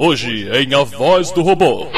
[0.00, 1.88] Hoje em A Voz do Robô.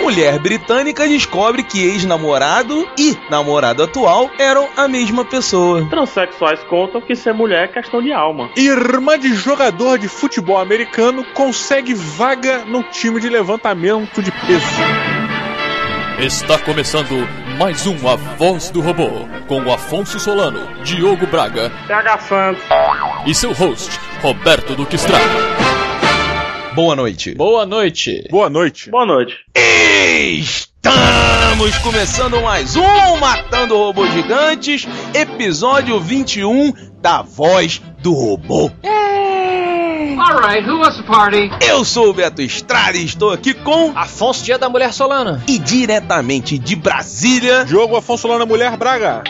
[0.00, 5.84] Mulher britânica descobre que ex-namorado e namorado atual eram a mesma pessoa.
[5.90, 8.48] Transsexuais contam que ser mulher é questão de alma.
[8.56, 14.64] Irmã de jogador de futebol americano consegue vaga no time de levantamento de peso.
[16.20, 17.26] Está começando
[17.58, 19.08] mais um A Voz do Robô,
[19.46, 22.62] com o Afonso Solano, Diogo Braga PH Santos.
[23.26, 25.24] e seu host, Roberto Duque Estrada.
[26.74, 27.34] Boa noite.
[27.34, 28.26] Boa noite.
[28.30, 28.90] Boa noite.
[28.90, 29.36] Boa noite.
[30.28, 38.70] Estamos começando mais um Matando Robôs Gigantes, episódio 21 da Voz do Robô.
[38.84, 39.35] All
[40.14, 41.50] right, who wants to party?
[41.60, 45.42] Eu sou o Beto Estrada e estou aqui com Afonso Dia da Mulher Solana.
[45.48, 49.24] e diretamente de Brasília Diogo Afonso Lana Mulher Braga.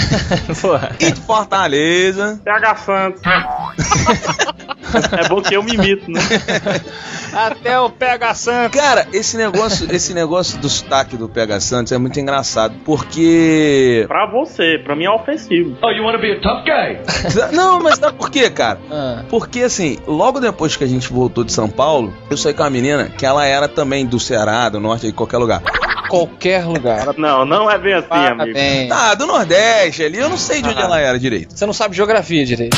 [0.60, 0.96] Porra.
[0.98, 2.40] e de Fortaleza.
[2.44, 3.22] PH Santos.
[4.98, 6.20] é bom que eu me imito, né?
[7.32, 8.76] Até o Pega Santo.
[8.78, 14.26] Cara, esse negócio, esse negócio do sotaque do PH Santos é muito engraçado, porque Pra
[14.30, 15.76] você, pra mim é ofensivo.
[15.82, 16.98] Oh, you want to be a tough guy?
[17.54, 18.78] Não, mas sabe por quê, cara?
[18.90, 22.62] Ah, Porque assim, logo depois que a gente voltou de São Paulo, eu saí com
[22.62, 25.62] uma menina que ela era também do Ceará, do norte, de qualquer lugar.
[26.08, 27.14] qualquer lugar.
[27.18, 28.36] Não, não é bem assim, amigo.
[28.52, 28.88] Parabéns.
[28.88, 30.84] Tá, do Nordeste ali, eu não sei de onde Ah.
[30.84, 31.56] ela era direito.
[31.56, 32.76] Você não sabe geografia direito.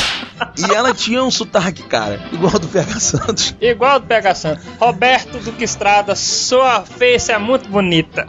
[0.57, 3.55] E ela tinha um sotaque, cara, igual do PH Santos.
[3.61, 4.61] Igual do Pega Santo.
[4.79, 8.25] Roberto Duque Estrada, sua face é muito bonita.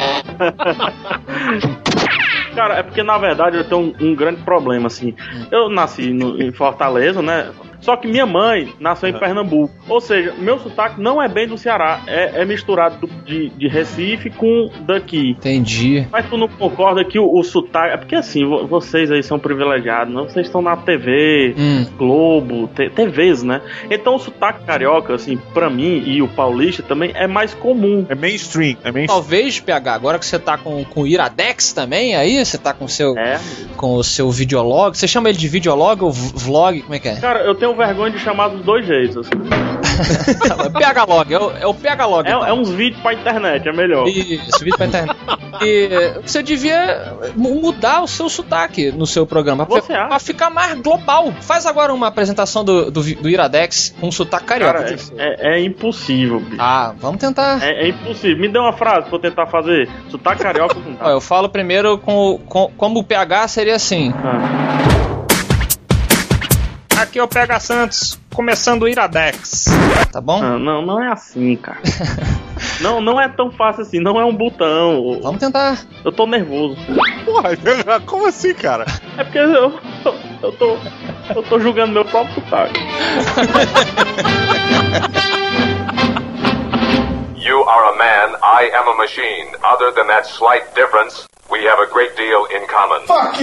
[2.54, 5.14] Cara, é porque na verdade eu tenho um, um grande problema, assim.
[5.50, 7.50] Eu nasci no- em Fortaleza, né?
[7.80, 9.72] Só que minha mãe nasceu em Pernambuco.
[9.88, 12.00] Ou seja, meu sotaque não é bem do Ceará.
[12.06, 15.30] É, é misturado do- de, de Recife com daqui.
[15.30, 16.06] Entendi.
[16.10, 17.94] Mas tu não concorda que o, o sotaque.
[17.94, 20.24] É porque assim, vo- vocês aí são privilegiados, não?
[20.28, 21.86] Vocês estão na TV, Hum.
[21.96, 23.60] Globo, te- TVs, né?
[23.90, 28.04] Então o sotaque carioca, assim, pra mim e o paulista também é mais comum.
[28.08, 28.76] É mainstream.
[28.82, 29.06] É mainstream.
[29.06, 32.86] Talvez, PH, agora que você tá com, com o Iradex também, aí você tá com
[32.86, 33.38] o seu, É.
[33.76, 34.96] com o seu videolog.
[34.96, 36.80] Você chama ele de videolog ou vlog?
[36.82, 37.16] Como é que é?
[37.16, 39.18] Cara, eu tenho vergonha de chamar dos dois jeitos.
[39.26, 39.30] assim.
[40.78, 42.26] PH Log, é o, é o PH Log.
[42.28, 42.46] É, então.
[42.46, 44.06] é uns vídeos pra internet, é melhor.
[44.06, 45.16] Isso, vídeo pra internet.
[45.62, 49.66] E você devia mu- mudar o seu sotaque no seu programa.
[49.66, 50.08] Pra, Você acha?
[50.08, 51.32] pra ficar mais global.
[51.40, 54.72] Faz agora uma apresentação do, do, do Iradex com sotaque carioca.
[54.84, 56.56] Cara, é, é- é impossível, bicho.
[56.60, 57.62] Ah, vamos tentar.
[57.62, 58.38] É, é impossível.
[58.38, 59.88] Me dê uma frase pra eu tentar fazer.
[60.08, 64.12] Sotaque carioca não Ó, eu falo primeiro com, com como o PH seria assim.
[64.24, 64.97] Ah.
[66.98, 69.66] Aqui é o Pega Santos, começando o Iradex.
[70.10, 70.42] Tá bom?
[70.42, 71.78] Ah, não, não é assim, cara.
[72.82, 74.00] não, não é tão fácil assim.
[74.00, 75.20] Não é um botão.
[75.22, 75.78] Vamos tentar.
[76.04, 76.76] Eu tô nervoso.
[77.24, 77.50] Porra,
[78.04, 78.84] como assim, cara?
[79.16, 79.78] É porque eu,
[80.42, 80.76] eu tô.
[81.36, 82.80] Eu tô julgando meu próprio sotaque.
[87.36, 89.54] You are a man, I am a machine.
[89.62, 93.06] Other than that slight difference, we have a great deal in common.
[93.06, 93.38] Meus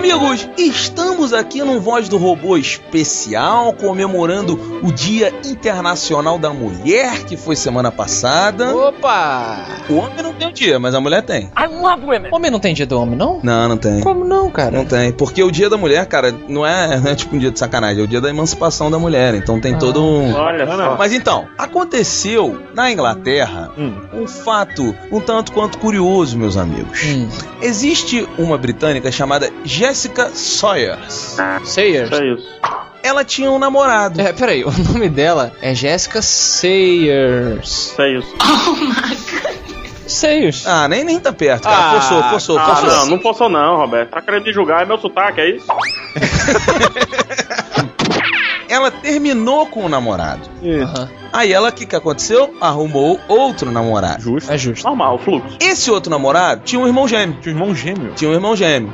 [0.00, 7.36] amigos, estamos aqui num Voz do Robô especial comemorando o Dia Internacional da Mulher, que
[7.36, 8.74] foi semana passada.
[8.74, 9.58] Opa!
[9.90, 11.50] O homem não tem o dia, mas a mulher tem.
[12.32, 13.40] Homem não tem dia do homem, não?
[13.42, 14.00] Não, não tem.
[14.00, 14.70] Como não, cara?
[14.70, 17.50] Não tem, porque o dia da mulher, cara, não é, não é tipo um dia
[17.50, 20.32] de sacanagem, é o dia da emancipação da mulher, então tem todo um...
[20.34, 20.96] Olha só.
[20.96, 23.92] Mas então, aconteceu na Inglaterra Hum.
[24.14, 27.02] um fato um tanto quanto curioso, meus amigos.
[27.04, 27.28] Hum.
[27.60, 29.50] Existe uma britânica chamada
[29.90, 31.36] Jessica Sawyers.
[31.64, 32.10] Sayers.
[32.10, 32.46] Isso.
[33.02, 34.20] Ela tinha um namorado.
[34.20, 37.94] É, peraí, o nome dela é Jessica Sayers.
[37.98, 38.34] É isso.
[40.06, 40.64] Sayers.
[40.66, 41.76] Ah, nem, nem tá perto, cara.
[41.76, 42.96] Ah, Forçou, forçou, Ah, forçou.
[42.98, 44.10] não, não posso não, Roberto.
[44.10, 45.66] Tá querendo me julgar, é meu sotaque, é isso?
[48.68, 50.48] Ela terminou com o namorado.
[50.62, 52.54] Aham, Aí ela, o que, que aconteceu?
[52.60, 54.22] Arrumou outro namorado.
[54.22, 54.52] Justo.
[54.52, 54.86] é justo.
[54.86, 55.56] Normal, fluxo.
[55.60, 57.36] Esse outro namorado tinha um irmão gêmeo.
[57.40, 58.12] Tinha um irmão gêmeo.
[58.14, 58.92] Tinha um irmão gêmeo.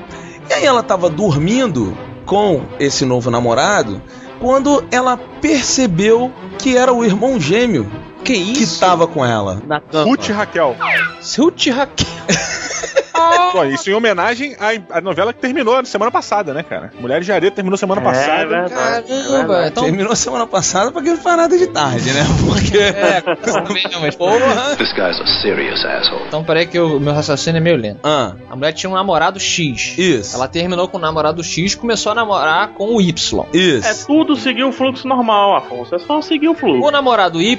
[0.49, 4.01] E aí ela tava dormindo com esse novo namorado
[4.41, 7.91] quando ela percebeu que era o irmão gêmeo
[8.25, 8.81] Que que isso?
[8.81, 9.63] tava com ela.
[9.67, 10.05] Na cama.
[10.05, 10.77] Ruth Raquel.
[11.39, 12.07] Ruth Raquel.
[13.53, 16.93] Pô, isso em homenagem à, à novela que terminou na semana passada, né, cara?
[17.01, 18.47] Mulheres de Areia terminou semana É passada.
[18.47, 19.07] verdade.
[19.09, 19.85] Caramba, então.
[19.85, 22.25] Terminou semana passada porque não faz nada de tarde, né?
[22.47, 22.79] Porque.
[22.79, 23.23] É,
[23.73, 24.77] mesmo, mas porra.
[24.77, 26.25] This guy's a serious asshole.
[26.29, 28.01] Então peraí que o meu raciocínio é meio lento.
[28.05, 29.95] Ah, A mulher tinha um namorado X.
[29.99, 30.37] isso.
[30.37, 33.45] Ela terminou com o namorado X e começou a namorar com o Y.
[33.53, 34.07] É Isso.
[34.07, 35.95] tudo seguir o fluxo normal, Afonso.
[35.95, 36.91] É só seguir o O fluxo.
[36.91, 37.57] namorado Y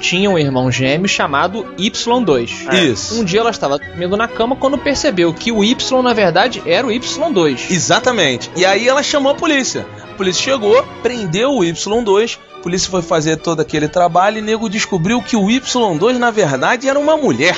[0.00, 2.72] tinha um irmão gêmeo chamado Y2.
[2.72, 2.80] É.
[2.84, 3.20] Isso.
[3.20, 6.62] Um dia ela estava dormindo na cama quando percebeu percebeu que o Y, na verdade,
[6.64, 7.70] era o Y2.
[7.70, 8.50] Exatamente.
[8.56, 9.86] E aí ela chamou a polícia.
[10.10, 12.38] A polícia chegou, prendeu o Y2.
[12.58, 16.30] A polícia foi fazer todo aquele trabalho e o nego descobriu que o Y2 na
[16.30, 17.56] verdade era uma mulher.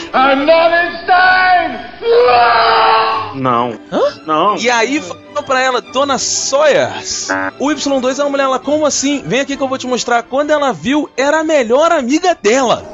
[3.34, 3.74] Não.
[3.90, 4.00] Hã?
[4.26, 4.56] Não.
[4.56, 7.28] E aí falou pra ela, Dona Sawyers,
[7.58, 8.44] o Y2 é uma mulher.
[8.44, 9.22] Ela, como assim?
[9.26, 10.22] Vem aqui que eu vou te mostrar.
[10.22, 12.84] Quando ela viu, era a melhor amiga dela.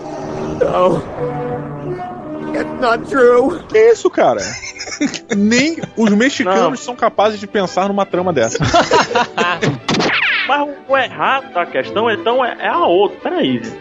[3.69, 4.41] Que isso, cara?
[5.37, 8.59] Nem os mexicanos são capazes de pensar numa trama dessa.
[10.49, 13.19] Mas o errado da questão então é, é a outra.
[13.31, 13.63] Peraí.
[13.63, 13.77] gente.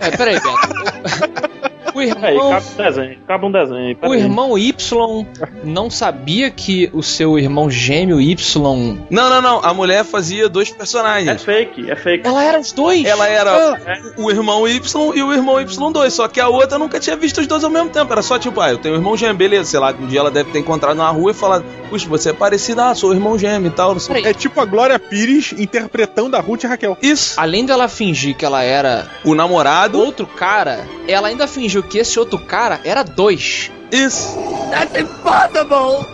[0.00, 1.70] É, peraí, Beto.
[1.94, 3.18] O irmão, cabe um desenho.
[3.26, 3.96] Cabe um desenho.
[4.02, 5.26] o irmão Y
[5.64, 8.98] não sabia que o seu irmão gêmeo Y.
[9.10, 9.60] Não, não, não.
[9.64, 11.42] A mulher fazia dois É personagens.
[11.42, 12.26] fake, é fake.
[12.26, 13.04] Ela era os dois?
[13.04, 13.80] Ela era
[14.16, 16.10] o irmão Y e o irmão Y2.
[16.10, 18.12] Só que a outra nunca tinha visto os dois ao mesmo tempo.
[18.12, 19.70] Era só tipo, ah, eu tenho um irmão gêmeo, beleza.
[19.70, 22.32] Sei lá, um dia ela deve ter encontrado na rua e falado, puxa, você é
[22.32, 23.96] parecida, ah, sou o irmão gêmeo e tal.
[24.24, 26.96] É tipo a Glória Pires interpretando a Ruth e a Raquel.
[27.02, 27.34] Isso.
[27.38, 29.98] Além dela fingir que ela era O namorado.
[29.98, 33.70] outro cara, ela ainda fingiu que esse outro cara era dois.
[33.90, 34.38] Isso.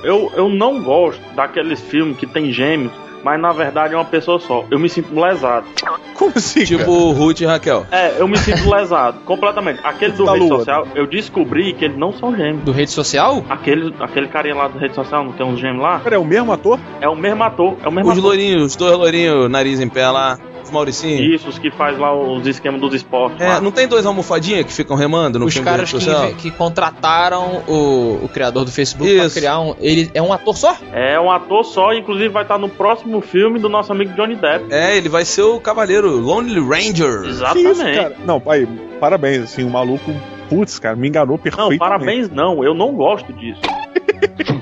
[0.03, 2.93] Eu, eu não gosto daqueles filmes que tem gêmeos,
[3.27, 4.65] mas na verdade é uma pessoa só.
[4.71, 5.67] Eu me sinto lesado.
[6.15, 6.65] Como assim?
[6.65, 6.79] cara?
[6.79, 7.85] Tipo Ruth e Raquel.
[7.91, 9.81] É, eu me sinto lesado, completamente.
[9.83, 10.59] Aquele do Da rede lua.
[10.59, 12.63] social, eu descobri que eles não são gêmeos.
[12.63, 13.45] Do rede social?
[13.49, 15.99] Aquele, aquele carinha lá da rede social, não tem uns gêmeos lá?
[15.99, 16.79] Pera, é o mesmo ator?
[17.01, 18.25] É o mesmo ator, é o mesmo Os ator.
[18.31, 20.39] lourinhos, os dois lourinhos, nariz em pé lá.
[20.63, 21.21] Os Mauricinhos.
[21.41, 23.41] Isso, os que faz lá os esquemas dos esportes.
[23.41, 23.61] É, lá.
[23.61, 28.29] não tem dois almofadinhas que ficam remando no Os caras que, que contrataram o, o
[28.29, 29.37] criador do Facebook pra Isso.
[29.37, 29.77] criar um.
[29.81, 30.77] Ele é um ator só?
[30.93, 34.67] É um ator só, inclusive vai estar no próximo filme do nosso amigo Johnny Depp.
[34.73, 37.23] É, ele vai ser o cavaleiro Lonely Ranger.
[37.23, 37.97] Que isso, Exatamente.
[37.97, 38.17] cara?
[38.25, 38.67] Não, aí,
[39.01, 40.13] parabéns, assim, o maluco,
[40.49, 41.79] putz, cara, me enganou Não, perfeitamente.
[41.79, 43.61] parabéns não, eu não gosto disso.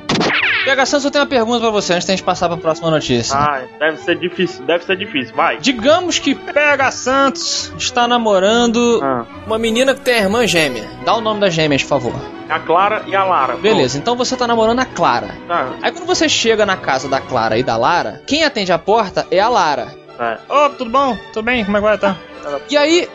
[0.64, 3.36] PH Santos, eu tenho uma pergunta pra você antes da gente passar pra próxima notícia.
[3.36, 5.58] Ah, deve ser difícil, deve ser difícil, vai.
[5.58, 10.84] Digamos que PH Santos está namorando Ah, uma menina que tem a irmã gêmea.
[11.04, 12.14] Dá o nome das gêmeas, por favor.
[12.48, 13.56] a Clara e a Lara.
[13.56, 15.34] Beleza, então você tá namorando a Clara.
[15.46, 18.78] Tá, Aí quando você chega na casa da Clara e da Lara, quem atende a
[18.78, 19.88] porta é a Lara.
[20.18, 20.38] é.
[20.48, 21.16] Ô, tudo bom?
[21.32, 21.64] Tudo bem?
[21.64, 21.98] Como é que vai?
[21.98, 22.16] Tá?
[22.70, 23.08] E aí,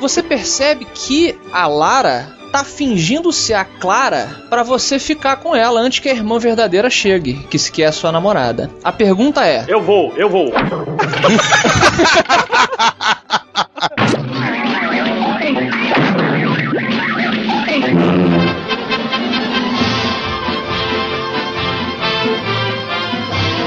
[0.00, 5.80] você percebe que a Lara tá fingindo ser a Clara pra você ficar com ela
[5.80, 8.70] antes que a irmã verdadeira chegue, que se que é a sua namorada.
[8.82, 10.52] A pergunta é: Eu vou, eu vou.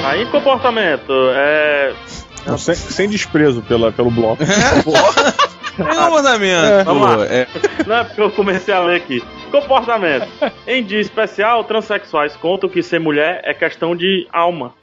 [0.05, 1.93] Aí comportamento, é.
[2.45, 4.43] Não, sem, sem desprezo pela, pelo bloco.
[5.79, 6.85] É comportamento.
[6.85, 7.25] Vamos lá.
[7.25, 7.47] É,
[7.87, 9.23] Não é porque eu comecei a ler aqui.
[9.51, 10.27] Comportamento.
[10.67, 14.73] Em dia especial, transexuais contam que ser mulher é questão de alma.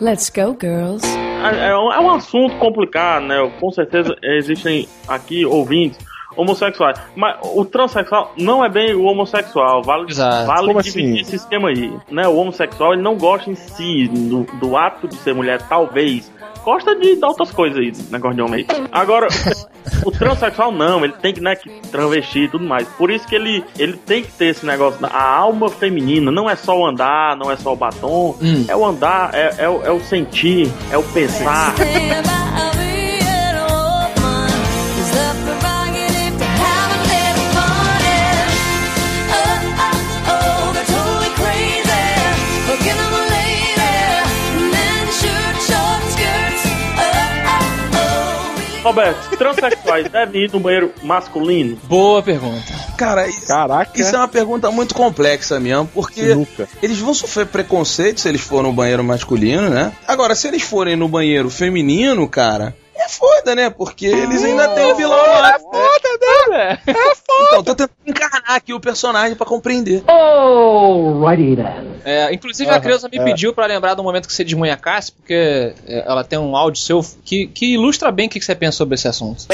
[0.00, 1.04] Let's go, girls.
[1.06, 3.36] É, é um, é um assunto complicado, né?
[3.60, 5.98] Com certeza existem aqui ouvintes
[6.36, 7.00] homossexuais.
[7.14, 9.82] Mas o transexual não é bem o homossexual.
[9.82, 10.46] Vale, Exato.
[10.46, 11.20] vale Como dividir assim?
[11.20, 11.92] esse esquema aí.
[12.10, 12.28] Né?
[12.28, 16.30] O homossexual ele não gosta em si do, do ato de ser mulher, talvez.
[16.66, 18.88] Gosta de, de outras coisas aí, negócio de homem aí.
[18.90, 19.28] Agora,
[20.04, 22.88] o transexual não, ele tem que, né, que travestir e tudo mais.
[22.88, 26.32] Por isso que ele, ele tem que ter esse negócio da a alma feminina.
[26.32, 28.36] Não é só o andar, não é só o batom.
[28.42, 28.64] Hum.
[28.66, 31.72] É o andar, é, é, é o sentir, é o pensar.
[48.86, 51.76] Roberto, transexuais devem ir no banheiro masculino?
[51.84, 52.72] boa pergunta.
[52.96, 56.68] cara, isso, Caraca, isso é uma pergunta muito complexa mesmo, porque sinuca.
[56.80, 59.92] eles vão sofrer preconceito se eles forem no banheiro masculino, né?
[60.06, 63.70] Agora, se eles forem no banheiro feminino, cara, é foda, né?
[63.70, 65.50] Porque eles ainda têm o vilão lá.
[65.50, 66.78] É foda, né?
[66.86, 67.46] É foda.
[67.48, 68.14] Então, tô tentando
[68.46, 70.02] encarnar aqui o personagem pra compreender.
[72.04, 76.04] É, inclusive a Creuza me pediu pra lembrar do momento que você desmunhacasse, porque é,
[76.06, 79.08] ela tem um áudio seu que, que ilustra bem o que você pensa sobre esse
[79.08, 79.44] assunto.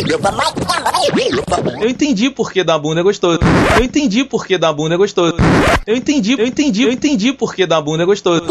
[1.81, 3.39] Eu entendi por que da bunda é gostoso.
[3.79, 5.35] Eu entendi por que da bunda é gostoso.
[5.87, 8.45] Eu entendi, eu entendi, eu entendi por que da bunda é gostoso.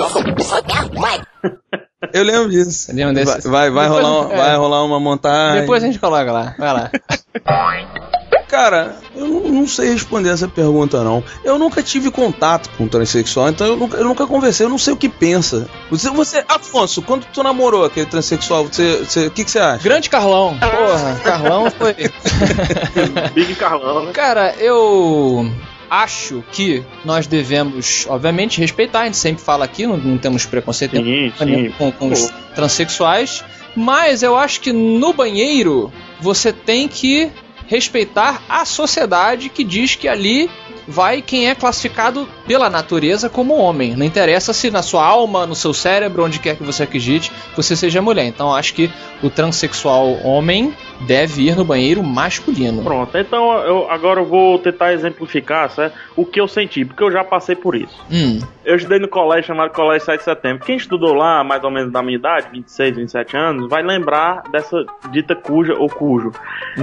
[2.12, 2.72] Eu lembro disso.
[2.72, 3.48] Você lembra desse?
[3.48, 4.38] Vai, vai, vai Depois- rolar, um- é.
[4.38, 5.62] vai rolar uma montagem.
[5.62, 6.56] Depois a gente coloca lá.
[6.58, 6.92] Vai lá.
[8.52, 11.24] Cara, eu não, não sei responder essa pergunta, não.
[11.44, 14.94] Eu nunca tive contato com transexual, então eu nunca, eu nunca conversei, eu não sei
[14.94, 15.70] o que pensa.
[15.90, 19.82] Você, você Afonso, quando tu namorou aquele transexual, você, você- o que, que você acha?
[19.84, 20.58] Grande Carlão.
[20.60, 21.96] Porra, Carlão foi.
[23.34, 24.12] Big Carlão, né?
[24.12, 25.50] Cara, eu.
[25.90, 30.96] acho que nós devemos, obviamente, respeitar, a gente sempre fala aqui, não, não temos preconceito
[30.98, 31.74] Sim, sim.
[31.78, 33.44] com, com os transexuais,
[33.76, 37.32] mas eu acho que no banheiro você tem que
[37.72, 40.50] respeitar a sociedade que diz que ali
[40.88, 43.96] vai quem é classificado pela natureza como homem.
[43.96, 47.76] Não interessa se na sua alma, no seu cérebro, onde quer que você acredite, você
[47.76, 48.26] seja mulher.
[48.26, 52.84] Então acho que o transexual homem deve ir no banheiro masculino.
[52.84, 55.96] Pronto, então eu, agora eu vou tentar exemplificar certo?
[56.16, 58.04] o que eu senti, porque eu já passei por isso.
[58.12, 58.40] Hum.
[58.64, 60.66] Eu estudei no colégio chamado Colégio 7 de Setembro.
[60.66, 64.78] Quem estudou lá, mais ou menos da minha idade, 26, 27 anos, vai lembrar dessa
[65.10, 66.32] dita cuja ou cujo.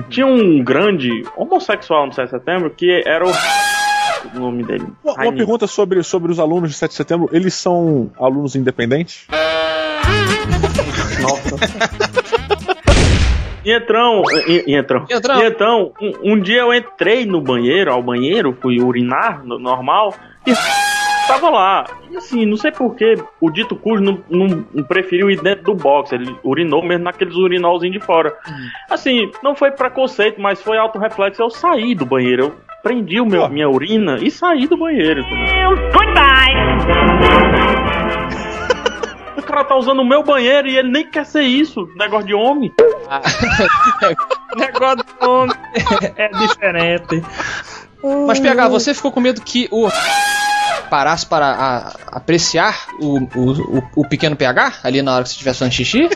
[0.09, 3.31] Tinha um grande homossexual no 7 de Setembro que era o.
[4.35, 4.87] O nome dele.
[5.03, 9.27] Uma, uma pergunta sobre, sobre os alunos de 7 de setembro: eles são alunos independentes?
[13.65, 14.23] E entrão,
[14.67, 15.05] entrão.
[15.11, 15.43] E entrão.
[15.43, 20.15] E então, um, um dia eu entrei no banheiro, ao banheiro, fui urinar, no- normal,
[20.47, 20.53] e
[21.29, 21.85] tava lá.
[22.11, 25.75] E assim, não sei porquê, o dito cujo não, não- não preferiu ir dentro do
[25.75, 28.35] box, ele urinou mesmo naqueles urinolzinhos de fora.
[28.91, 31.41] Assim, não foi preconceito, mas foi autorreflexo.
[31.43, 35.21] Eu saí do banheiro, eu prendi o meu, minha urina e saí do banheiro.
[35.21, 35.91] entendeu?
[39.37, 42.35] O cara tá usando o meu banheiro e ele nem quer ser isso, negócio de
[42.35, 42.73] homem.
[44.57, 45.57] negócio do homem
[46.17, 47.23] é diferente.
[48.27, 49.89] Mas PH, você ficou com medo que o
[50.89, 55.35] parasse para a- apreciar o, o, o, o pequeno PH ali na hora que você
[55.35, 56.09] estivesse fazendo xixi?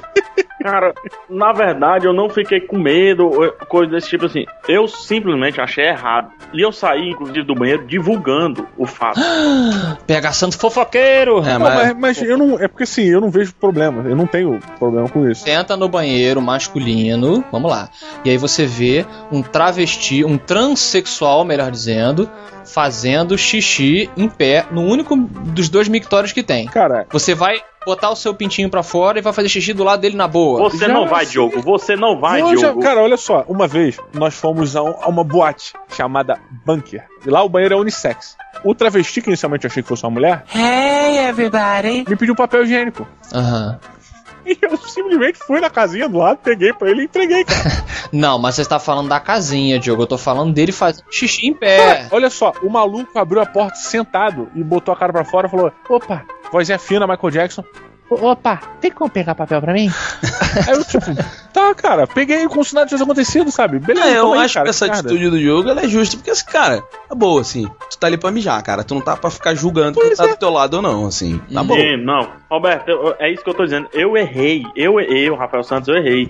[0.62, 0.94] Cara,
[1.28, 4.44] na verdade eu não fiquei com medo, ou coisa desse tipo assim.
[4.68, 6.30] Eu simplesmente achei errado.
[6.52, 9.20] E eu saí, inclusive, do banheiro divulgando o fato.
[10.06, 11.38] PH Santo fofoqueiro!
[11.38, 12.60] É, Não, mas, mas, mas eu não.
[12.60, 14.08] É porque assim, eu não vejo problema.
[14.08, 15.44] Eu não tenho problema com isso.
[15.44, 17.88] Senta no banheiro masculino, vamos lá.
[18.24, 22.30] E aí você vê um travesti, um transexual, melhor dizendo,
[22.64, 26.66] fazendo xixi em pé no único dos dois mictórios que tem.
[26.66, 30.00] Cara, Você vai botar o seu pintinho pra fora e vai fazer xixi do lado
[30.00, 30.60] dele na boa.
[30.70, 31.32] Você Já não vai, sei.
[31.32, 31.60] Diogo.
[31.62, 32.80] Você não vai, já- Diogo.
[32.80, 33.44] cara, olha só.
[33.48, 37.04] Uma vez nós fomos a, um- a uma boate chamada Bunker.
[37.26, 38.36] E lá o banheiro é unissex.
[38.64, 42.04] O travesti, que inicialmente eu achei que fosse uma mulher, Hey, everybody.
[42.08, 43.06] me pediu papel higiênico.
[43.32, 43.78] Aham.
[44.44, 47.84] E eu simplesmente fui na casinha do lado, peguei pra ele e entreguei, cara.
[48.12, 50.02] Não, mas você está falando da casinha, Diogo.
[50.02, 52.08] Eu tô falando dele fazendo xixi em Cara, pé.
[52.10, 55.50] olha só, o maluco abriu a porta sentado e botou a cara pra fora e
[55.50, 57.64] falou: opa, vozinha fina, Michael Jackson.
[58.14, 59.90] Opa, tem como pegar papel pra mim?
[60.68, 61.06] Aí eu, tipo,
[61.52, 63.78] tá, cara, peguei como se nada tivesse acontecido, sabe?
[63.78, 65.00] Beleza, É, eu aí, acho cara, que essa merda.
[65.00, 67.68] atitude do jogo ela é justa, porque esse cara, tá boa, assim.
[67.90, 68.84] Tu tá ali pra mijar, cara.
[68.84, 70.28] Tu não tá pra ficar julgando quem Pois tá é.
[70.28, 71.40] do teu lado ou não, assim.
[71.52, 71.74] Tá bom.
[71.74, 72.28] Sim, não.
[72.50, 73.88] Roberto, eu- é isso que eu tô dizendo.
[73.92, 74.62] Eu errei.
[74.76, 76.28] Eu, eu, Rafael Santos, eu errei.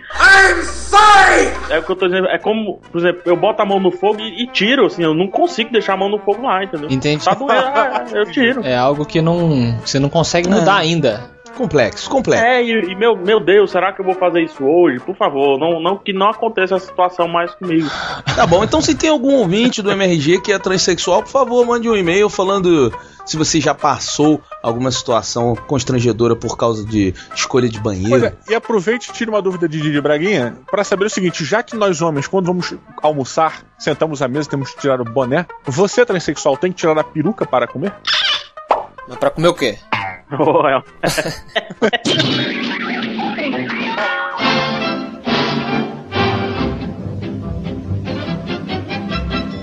[1.71, 2.29] É o que eu tô dizendo.
[2.29, 5.03] É como, por exemplo, eu boto a mão no fogo e, e tiro, assim.
[5.03, 6.89] Eu não consigo deixar a mão no fogo lá, entendeu?
[6.91, 7.25] Entendi.
[7.25, 8.65] Tá doendo, ah, eu tiro.
[8.65, 9.79] É algo que não.
[9.85, 11.32] Você não consegue mudar ainda.
[11.57, 12.45] Complexo, complexo.
[12.45, 14.99] É, e, e meu, meu Deus, será que eu vou fazer isso hoje?
[15.01, 17.89] Por favor, não, não que não aconteça essa situação mais comigo.
[18.35, 21.89] Tá bom, então se tem algum ouvinte do MRG que é transexual, por favor, mande
[21.89, 22.93] um e-mail falando
[23.25, 28.27] se você já passou alguma situação constrangedora por causa de escolha de Pois banheiro.
[28.27, 31.63] é, e aproveite e tire uma dúvida de Didi Braguinha pra saber o seguinte: já
[31.63, 36.05] que nós homens, quando vamos almoçar, sentamos à mesa, temos que tirar o boné, você
[36.05, 37.93] transexual tem que tirar a peruca para comer?
[39.09, 39.79] Mas pra comer o quê?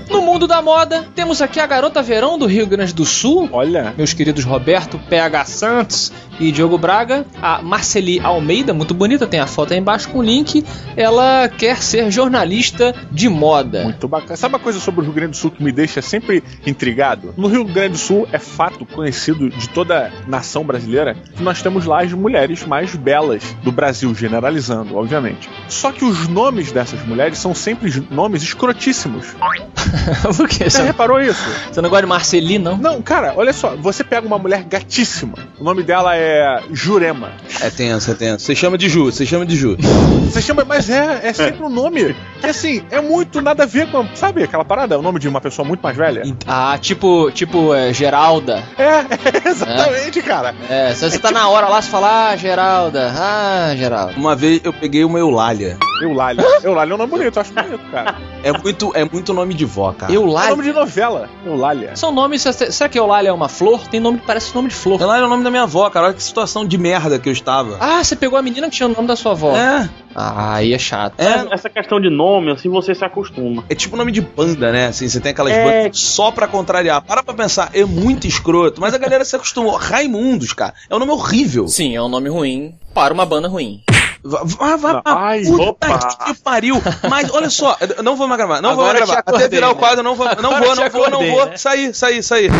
[0.08, 3.48] No mundo da moda, temos aqui a garota verão do Rio Grande do Sul.
[3.52, 9.38] Olha, Meus queridos Roberto PH Santos e Diogo Braga, a Marceli Almeida, muito bonita, tem
[9.40, 10.64] a foto aí embaixo com o link.
[10.96, 13.82] Ela quer ser jornalista de moda.
[13.84, 14.36] muito bacana.
[14.36, 17.34] Sabe uma coisa sobre o Rio Grande do Sul que me deixa sempre intrigado?
[17.36, 21.60] No Rio Grande do Sul é fato conhecido de toda a nação brasileira que nós
[21.62, 25.48] temos lá as mulheres mais belas do Brasil, generalizando, obviamente.
[25.68, 29.26] Só que os nomes dessas mulheres são sempre nomes escrotíssimos.
[30.36, 30.64] Por quê?
[30.64, 31.42] Você Você, reparou isso?
[31.70, 32.76] você não gosta de Marceli, não?
[32.76, 35.34] Não, cara, olha só, você pega uma mulher gatíssima.
[35.58, 36.29] O nome dela é
[36.72, 37.32] Jurema.
[37.60, 38.44] É tenso, é tenso.
[38.44, 39.76] Você chama de Ju, você chama de Ju.
[40.24, 43.90] Você chama, mas é, é sempre um nome que assim, é muito nada a ver
[43.90, 46.22] com, sabe, aquela parada, o nome de uma pessoa muito mais velha?
[46.46, 48.62] Ah, tipo, tipo, é, Geralda.
[48.78, 49.04] É,
[49.48, 50.54] exatamente, cara.
[50.68, 54.14] É, se você tá na hora lá, você fala, ah, Geralda, ah, Geralda.
[54.16, 55.76] Uma vez eu peguei uma Eulália.
[56.00, 56.44] Eulália.
[56.62, 58.16] Eulália é um nome bonito, eu acho bonito, cara.
[58.42, 60.12] É muito, é muito nome de vó, cara.
[60.12, 60.50] É Eulália.
[60.50, 61.28] nome de novela.
[61.44, 61.94] Eulália.
[61.96, 63.86] São nomes, será que Eulália é uma flor?
[63.88, 65.00] Tem nome que parece nome de flor.
[65.00, 66.06] Eulália é o nome da minha avó, cara.
[66.06, 67.76] Olha que situação de merda que eu estava.
[67.80, 69.54] Ah, você pegou a menina que tinha o nome da sua avó.
[69.56, 69.88] É.
[70.14, 71.14] Ah, aí é chato.
[71.20, 73.64] É, Essa questão de nome, assim, você se acostuma.
[73.68, 74.86] é tipo nome de banda, né?
[74.86, 75.64] Assim, você tem aquelas É.
[75.84, 77.00] bandas só pra contrariar.
[77.02, 79.76] Para pra pensar, é muito escroto, mas a galera se acostumou.
[79.76, 81.68] Raimundos, cara, é um nome horrível.
[81.68, 83.80] Sim, é um nome ruim para uma banda ruim.
[84.22, 85.98] Vá, vá, ai, puta opa.
[86.26, 86.82] que pariu.
[87.08, 89.20] Mas olha só, não vou mais gravar, não vou Agora mais te gravar.
[89.20, 89.78] acordei, Até virar o né?
[89.78, 91.46] quadro, não vou, não Agora vou, não vou, não acordei, vou.
[91.46, 91.56] né?
[91.56, 92.50] Sair, sair, sair.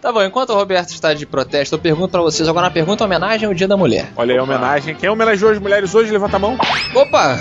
[0.00, 3.04] Tá bom, enquanto o Roberto está de protesto, eu pergunto pra vocês agora uma pergunta
[3.04, 4.10] em homenagem ao Dia da Mulher.
[4.16, 4.96] Olha aí a homenagem.
[4.96, 6.10] Quem homenageou as mulheres hoje?
[6.10, 6.58] Levanta a mão.
[6.94, 7.38] Opa!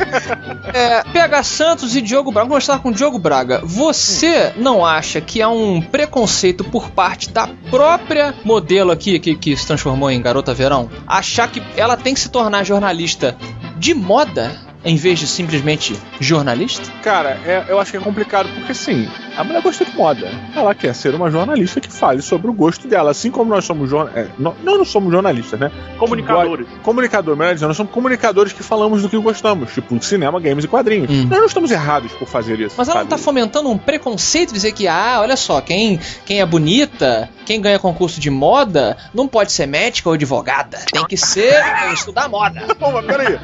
[0.72, 2.48] é, PH Santos e Diogo Braga.
[2.48, 3.60] Vamos começar com o Diogo Braga.
[3.64, 9.56] Você não acha que há um preconceito por parte da própria modelo aqui, que, que
[9.56, 10.90] se transformou em Garota Verão?
[11.06, 13.36] Achar que ela tem que se tornar jornalista
[13.76, 14.71] de moda?
[14.84, 16.90] Em vez de simplesmente jornalista?
[17.02, 20.30] Cara, é- eu acho que é complicado porque, assim, a mulher gosta de moda.
[20.54, 23.10] Ela quer ser uma jornalista que fale sobre o gosto dela.
[23.12, 24.32] Assim como nós somos jornalistas.
[24.38, 25.70] nós não somos jornalistas, né?
[25.98, 26.66] Comunicadores.
[26.82, 30.68] Comunicador, melhor dizendo, nós somos comunicadores que falamos do que gostamos, tipo cinema, games e
[30.68, 31.10] quadrinhos.
[31.10, 31.26] Hum.
[31.28, 32.74] Nós não estamos errados por fazer isso.
[32.76, 36.46] Mas ela não tá fomentando um preconceito, dizer que, ah, olha só, quem, quem é
[36.46, 40.78] bonita, quem ganha concurso de moda, não pode ser médica ou advogada.
[40.92, 41.54] Tem que ser
[41.92, 42.74] estudar moda.
[42.78, 43.38] Pô, mas peraí.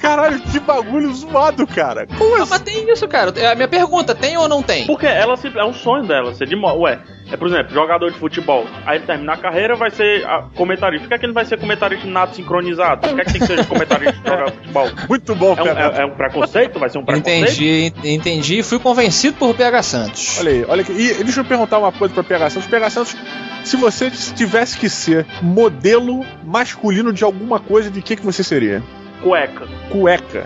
[0.00, 2.06] Caralho, que bagulho zoado, cara.
[2.18, 2.50] Como Ah, assim?
[2.50, 3.32] mas tem isso, cara.
[3.36, 4.86] É a minha pergunta, tem ou não tem?
[4.86, 6.78] Porque ela se- é um sonho dela ser de moda.
[6.78, 6.98] Ué,
[7.30, 8.66] é por exemplo, jogador de futebol.
[8.86, 11.02] Aí ele terminar a carreira, vai ser comentarista.
[11.04, 13.02] Por que, é que ele vai ser comentarista de nada sincronizado?
[13.06, 14.88] Por que, é que tem que ser comentarista de jogar futebol?
[15.08, 15.96] Muito bom, É um, cara.
[15.98, 16.78] é- é um preconceito?
[16.78, 17.42] Vai ser um preconceito?
[17.44, 18.62] Entendi, ent- entendi.
[18.62, 20.38] Fui convencido por PH Santos.
[20.40, 20.92] Olha aí, olha aqui.
[20.92, 22.68] E deixa eu perguntar uma coisa pra PH Santos.
[22.68, 23.16] PH Santos,
[23.64, 28.82] se você tivesse que ser modelo masculino de alguma coisa, de que, que você seria?
[29.22, 29.66] Cueca.
[29.90, 30.44] Cueca.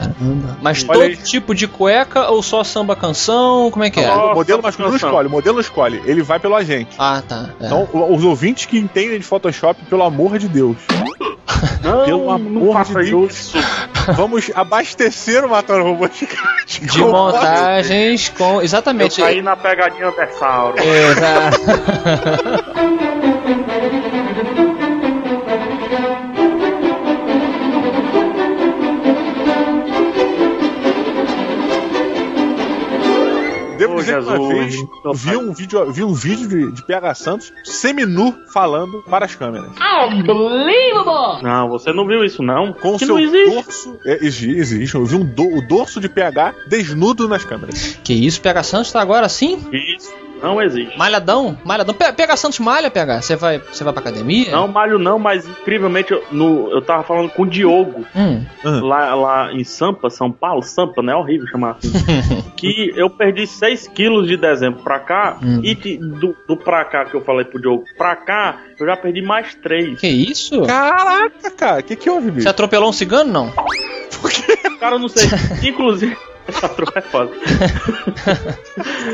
[0.61, 1.17] Mas Olha todo aí.
[1.17, 3.71] tipo de cueca ou só samba canção?
[3.71, 4.07] Como é que é?
[4.07, 5.09] Nossa, o modelo masculino canção.
[5.11, 6.03] escolhe, o modelo não escolhe.
[6.05, 6.95] Ele vai pelo agente.
[6.99, 7.51] Ah, tá.
[7.61, 7.67] é.
[7.67, 10.77] Então, os ouvintes que entendem de Photoshop, pelo amor de Deus,
[11.83, 13.33] Não, Pelo amor de Deus.
[13.33, 13.59] isso.
[14.17, 16.27] vamos abastecer o Matar Robô de,
[16.81, 18.55] de montagens com.
[18.57, 19.21] Eu Exatamente.
[19.21, 20.77] caí na pegadinha Versauro.
[20.83, 21.61] Exato.
[34.13, 34.75] Uma Jesus, vez
[35.15, 39.71] vi um vídeo, vi um vídeo de, de PH Santos seminu falando para as câmeras.
[41.43, 42.73] Não, você não viu isso, não?
[42.73, 43.55] Com que seu não existe.
[43.55, 43.99] dorso.
[44.05, 44.95] É, exi- existe.
[44.95, 47.99] Eu vi um do- o dorso de PH desnudo nas câmeras.
[48.03, 49.59] que isso, PH Santos tá agora assim?
[49.73, 50.13] Isso
[50.45, 50.97] não existe.
[50.99, 51.59] Malhadão?
[51.65, 51.95] Malhadão.
[51.95, 53.23] Pe- PH Santos malha, PH.
[53.23, 54.51] Você vai, você vai pra academia?
[54.53, 58.45] Não, malho não, mas incrivelmente eu, no, eu tava falando com o Diogo, Hum.
[58.65, 61.13] lá, lá em Sampa, São Paulo, Sampa, né?
[61.13, 61.93] É horrível chamar assim.
[62.57, 65.61] que eu perdi 6 quilos de dezembro pra cá, Hum.
[65.63, 68.97] e de- do, do pra cá que eu falei pro Diogo, pra cá, eu já
[68.97, 69.99] perdi mais 3.
[70.01, 70.63] Que isso?
[70.63, 72.49] Caraca, cara, o que, que houve, Você bicho?
[72.49, 73.53] atropelou um cigano, não?
[74.81, 75.27] Cara, eu não sei.
[75.69, 76.17] Inclusive.
[76.47, 77.31] Essa troca é foda.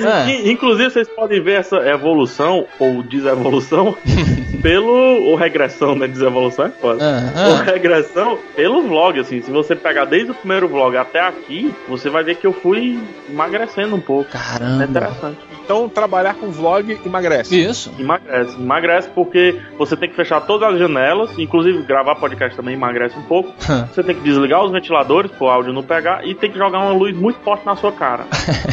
[0.07, 0.31] Ah.
[0.31, 3.95] In- Inclusive, vocês podem ver essa evolução ou desevolução
[4.63, 4.91] pelo.
[5.27, 6.07] ou regressão, né?
[6.09, 6.99] Desevolução é foda.
[7.05, 7.63] Ah, Ou ah.
[7.63, 9.43] regressão pelo vlog, assim.
[9.43, 12.99] Se você pegar desde o primeiro vlog até aqui, você vai ver que eu fui
[13.29, 14.31] emagrecendo um pouco.
[14.35, 14.85] É Caramba.
[14.85, 15.39] interessante.
[15.65, 17.61] Então, trabalhar com vlog emagrece.
[17.61, 17.93] Isso.
[17.99, 18.57] Emagrece.
[18.57, 23.23] Emagrece porque você tem que fechar todas as janelas, inclusive gravar podcast também emagrece um
[23.23, 23.53] pouco.
[23.93, 26.93] Você tem que desligar os ventiladores pro áudio não pegar e tem que jogar uma
[26.93, 28.27] luz muito forte na sua cara.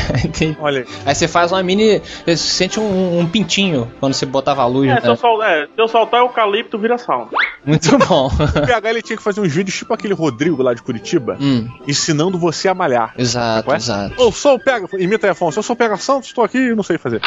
[0.60, 0.86] Olha aí.
[1.06, 2.02] Aí você faz uma mini.
[2.26, 4.90] Você sente um, um pintinho quando você botava a luz.
[4.90, 5.02] É, né?
[5.02, 7.30] se eu, sol, é, se eu soltar eucalipto, vira sauna.
[7.66, 8.28] Muito bom.
[8.28, 11.68] O PH ele tinha que fazer uns vídeos tipo aquele Rodrigo lá de Curitiba, hum,
[11.88, 13.14] ensinando você a malhar.
[13.18, 13.76] exato, Ué?
[13.76, 14.16] exato.
[14.18, 16.76] Eu sou o PH, imita aí, Afonso, eu sou o PH Santos, estou aqui e
[16.76, 17.22] não sei fazer.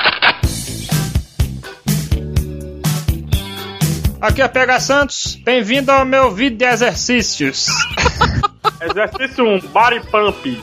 [4.21, 7.67] Aqui é PH Santos, bem-vindo ao meu vídeo de exercícios.
[8.81, 10.61] Exercício 1, body pump.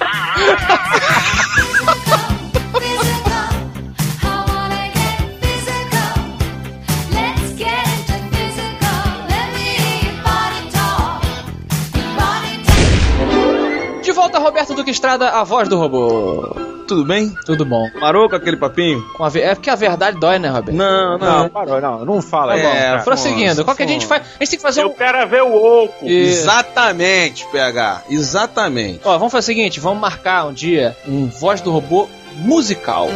[14.01, 16.66] De volta, Roberto Duque Estrada, a voz do robô.
[16.88, 17.36] Tudo bem?
[17.45, 17.89] Tudo bom.
[18.00, 19.02] Parou com aquele papinho?
[19.15, 20.76] Com a ve- É porque a verdade dói, né, Roberto?
[20.78, 21.50] Não, Não, não.
[21.50, 22.58] parou, não, não fala.
[22.58, 23.04] É, bom.
[23.04, 24.21] Prosseguindo, qual que a gente faz?
[24.21, 24.93] A gente tem que fazer Eu um.
[24.93, 26.06] quero é ver o oco.
[26.06, 28.04] E- Exatamente, PH.
[28.10, 29.02] Exatamente.
[29.04, 33.10] Ó, vamos fazer o seguinte: vamos marcar um dia um voz do robô musical.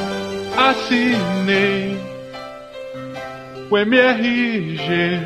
[0.58, 1.98] Assinei
[3.70, 5.22] o MRG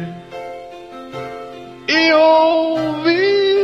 [1.87, 3.54] e ouvi,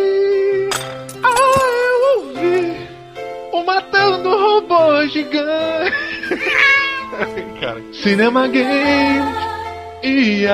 [3.51, 5.91] o Matando Robô Gigante.
[7.59, 9.35] Cara, Cinema Games
[10.03, 10.47] e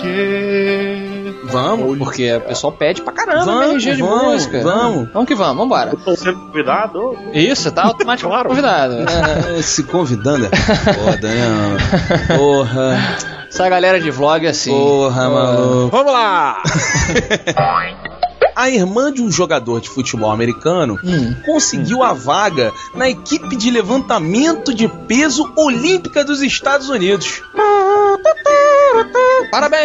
[0.00, 1.40] HQ.
[1.44, 1.98] Vamos.
[1.98, 4.62] Porque o pessoal pede pra caramba Vamos, de vamos, música.
[4.62, 5.08] vamos.
[5.12, 5.90] Vamos que vamos, vambora.
[5.92, 7.16] Eu tô sendo convidado.
[7.32, 8.96] Isso, tá automaticamente convidado.
[9.58, 10.50] É, se convidando é
[10.94, 11.76] foda, né?
[12.36, 12.98] Porra.
[13.48, 14.70] Essa galera de vlog é assim.
[14.70, 15.88] Porra, maluco.
[15.90, 16.62] Vamos lá!
[18.60, 21.34] A irmã de um jogador de futebol americano Hum.
[21.46, 27.40] conseguiu a vaga na equipe de levantamento de peso olímpica dos Estados Unidos.
[29.50, 29.79] Parabéns!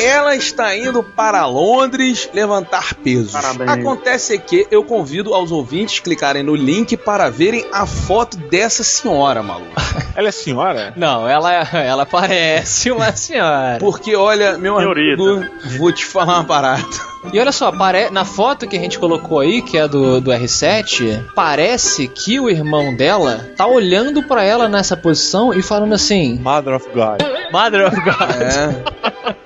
[0.00, 3.32] Ela está indo para Londres levantar pesos.
[3.32, 3.70] Parabéns.
[3.70, 9.42] Acontece que eu convido aos ouvintes clicarem no link para verem a foto dessa senhora,
[9.42, 9.72] maluco.
[10.14, 10.92] Ela é senhora?
[10.96, 13.78] Não, ela, ela parece uma senhora.
[13.78, 15.22] Porque, olha, meu Senhorita.
[15.22, 16.84] amigo, vou te falar uma parada.
[17.32, 17.72] E olha só,
[18.10, 22.50] na foto que a gente colocou aí, que é do, do R7, parece que o
[22.50, 27.22] irmão dela tá olhando pra ela nessa posição e falando assim: Mother of God.
[27.52, 28.30] Mother of God.
[28.40, 29.32] É.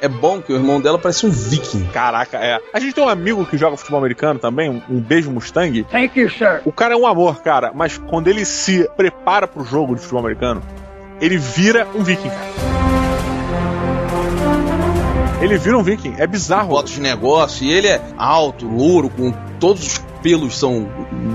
[0.00, 1.84] É bom que o irmão dela parece um viking.
[1.92, 2.58] Caraca, é.
[2.72, 5.84] A gente tem um amigo que joga futebol americano também, um, um beijo Mustang.
[5.84, 6.60] Thank you, sir.
[6.64, 10.20] O cara é um amor, cara, mas quando ele se prepara pro jogo de futebol
[10.20, 10.60] americano,
[11.20, 12.72] ele vira um viking, cara.
[15.40, 16.70] Ele vira um viking, é bizarro.
[16.70, 20.88] Fotos de negócio, e ele é alto, louro, com todos os pelos são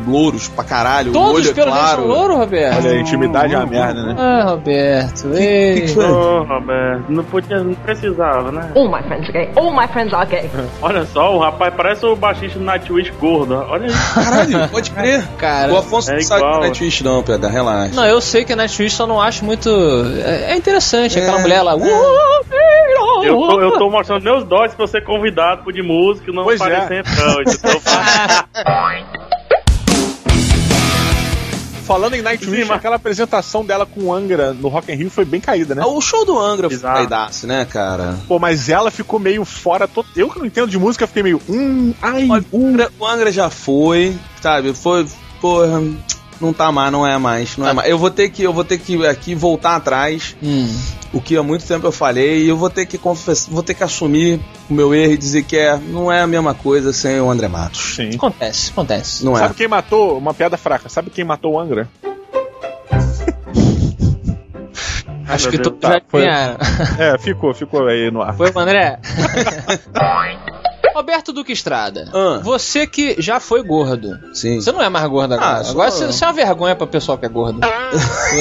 [0.06, 2.02] louros pra caralho, o Todos olho os é pelos dele claro.
[2.02, 2.78] são louro, Roberto?
[2.78, 4.16] Olha, a intimidade é uma merda, né?
[4.18, 5.86] Ah, Roberto, ei.
[5.98, 8.72] Ô, Roberto, não podia, não precisava, né?
[8.76, 9.52] All my friends are gay.
[9.56, 10.50] All my friends are gay.
[10.82, 13.56] Olha só, o rapaz parece o baixista do Nightwish gordo.
[13.56, 14.14] Olha isso.
[14.14, 15.24] Caralho, pode crer.
[15.38, 17.96] Cara, o Afonso é não sabe que não é Twitch não, Pedro, relaxa.
[17.96, 19.70] Não, eu sei que a Nightwish só não acho muito.
[20.24, 21.76] É, é interessante, É, aquela mulher lá.
[23.24, 26.44] Eu tô, eu tô mostrando meus dólares pra ser convidado pro de música e não
[26.44, 26.76] Pois é.
[26.78, 27.42] aparecer então.
[27.42, 27.82] entendeu?
[31.86, 35.40] Falando em Nightwish, aquela apresentação dela com o Angra no Rock in Rio foi bem
[35.40, 35.86] caída, né?
[35.86, 38.18] O show do Angra foi caidaço, né, cara?
[38.28, 39.88] Pô, mas ela ficou meio fora.
[39.88, 41.42] to- Eu que não entendo de música, fiquei meio.
[41.48, 44.74] Hum, ai, Olha, Angra, o Angra já foi, sabe?
[44.74, 45.08] Foi,
[45.40, 45.82] porra,
[46.40, 47.90] não tá mais, não é mais, não é mais.
[47.90, 50.68] Eu vou ter que, eu vou ter que aqui voltar atrás, Hum.
[51.14, 53.74] o que há muito tempo eu falei, e eu vou ter que confessar, vou ter
[53.74, 57.20] que assumir o meu erro e dizer que é, não é a mesma coisa sem
[57.20, 57.96] o André Matos.
[57.96, 58.12] Sim.
[58.16, 59.26] Acontece, acontece.
[59.26, 59.40] Não é.
[59.40, 60.18] Sabe quem matou?
[60.18, 60.90] Uma piada fraca.
[60.90, 61.88] Sabe quem matou o Angra?
[65.28, 66.24] Acho que Deus, todos tá, já foi.
[66.26, 68.34] É, ficou, ficou aí no ar.
[68.36, 68.98] Foi o André?
[70.98, 72.40] Roberto Duque Estrada, Ah.
[72.42, 74.18] você que já foi gordo.
[74.34, 74.60] Sim.
[74.60, 75.62] Você não é mais gordo agora.
[75.64, 77.60] Ah, agora você, você é uma vergonha pra pessoal que é gordo.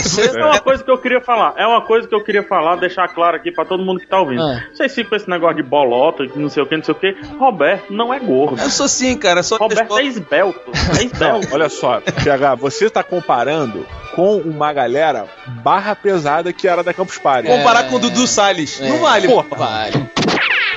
[0.02, 0.36] Você.
[0.36, 1.54] É uma coisa que eu queria falar.
[1.56, 4.18] É uma coisa que eu queria falar, deixar claro aqui pra todo mundo que tá
[4.18, 4.42] ouvindo.
[4.42, 4.60] Ah.
[4.74, 6.98] Vocês ficam com esse negócio de bolota, que não sei o que, não sei o
[6.98, 7.14] que.
[7.38, 8.60] Roberto não é gordo.
[8.60, 10.60] Eu sou sim, cara, só Roberto é esbelto.
[10.72, 11.48] É Não, esbelto.
[11.54, 15.26] olha só, PH, você tá comparando com uma galera
[15.62, 17.48] barra pesada que era da Campus Party.
[17.48, 18.80] comparar com o Dudu Salles.
[18.80, 18.88] É.
[18.88, 19.28] Não vale.
[19.28, 19.46] Porra.
[19.56, 20.10] Vale.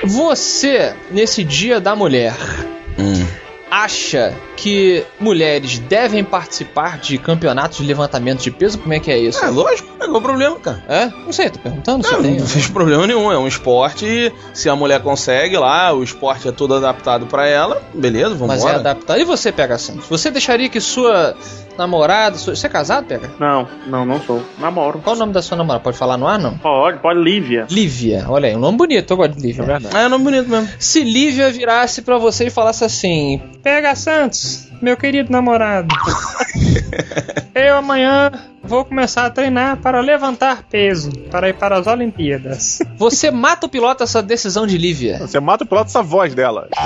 [0.04, 2.34] Você, nesse dia da mulher,
[2.98, 3.26] Hum.
[3.70, 8.78] acha que mulheres devem participar de campeonatos de levantamento de peso?
[8.78, 9.42] Como é que é isso?
[9.44, 10.82] É, lógico, não é problema, cara.
[10.88, 11.06] É?
[11.06, 12.38] Não sei, tô perguntando se Não, tem.
[12.38, 16.48] não vejo problema nenhum, é um esporte e se a mulher consegue lá, o esporte
[16.48, 19.20] é todo adaptado pra ela, beleza, vamos Mas é adaptado.
[19.20, 20.06] E você, Pega Santos?
[20.08, 21.36] Você deixaria que sua
[21.80, 22.36] namorada.
[22.36, 22.54] Sua...
[22.54, 23.30] Você é casado, Pega?
[23.38, 24.42] Não, não, não sou.
[24.58, 25.00] Namoro.
[25.00, 25.82] Qual o nome da sua namorada?
[25.82, 26.56] Pode falar no ar, não?
[26.58, 27.66] Pode, pode, Lívia.
[27.70, 28.26] Lívia.
[28.28, 29.62] Olha aí, um nome bonito, eu gosto de Lívia.
[29.62, 29.96] É verdade.
[29.96, 30.68] É, nome bonito mesmo.
[30.78, 35.94] Se Lívia virasse pra você e falasse assim: Pega Santos, meu querido namorado.
[37.54, 38.30] eu amanhã
[38.62, 42.78] vou começar a treinar para levantar peso para ir para as Olimpíadas.
[42.96, 45.18] Você mata ou pilota essa decisão de Lívia?
[45.18, 46.68] Você mata o piloto essa voz dela.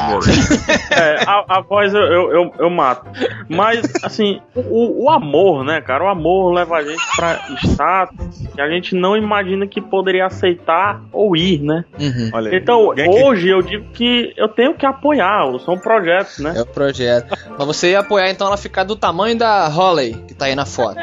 [0.91, 3.07] É, a, a voz eu, eu, eu, eu mato.
[3.49, 6.05] Mas, assim, o, o amor, né, cara?
[6.05, 11.03] O amor leva a gente pra status que a gente não imagina que poderia aceitar
[11.13, 11.85] ou ir, né?
[11.99, 12.31] Uhum.
[12.53, 12.93] Então,
[13.25, 15.45] hoje eu digo que eu tenho que apoiar.
[15.65, 16.55] São projetos, né?
[16.57, 17.37] É o projeto.
[17.59, 20.67] Mas você ia apoiar então ela ficar do tamanho da Holly, que tá aí na
[20.67, 20.99] foto.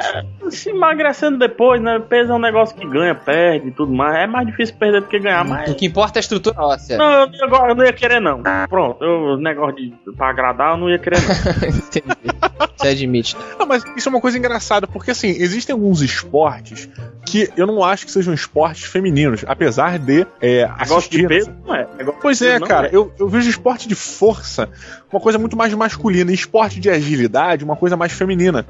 [0.62, 2.00] Se emagrecendo depois, né?
[2.00, 4.16] Peso é um negócio que ganha, perde e tudo mais.
[4.16, 5.72] É mais difícil perder do que ganhar, mas.
[5.72, 6.98] O que importa é a estrutura óssea.
[6.98, 8.44] Não, eu, eu, eu não ia querer, não.
[8.70, 11.32] Pronto, eu, negócio de pra agradar, eu não ia querer, não.
[11.68, 12.32] Entendi.
[12.78, 13.38] Você admite.
[13.60, 16.90] Não, mas isso é uma coisa engraçada, porque assim, existem alguns esportes
[17.26, 21.22] que eu não acho que sejam esportes femininos, apesar de é, Negócio assistir.
[21.22, 21.88] de peso não é.
[21.98, 24.70] Negócio de Pois é, cara, eu, eu vejo esporte de força
[25.12, 28.66] uma coisa muito mais masculina, e esporte de agilidade uma coisa mais feminina.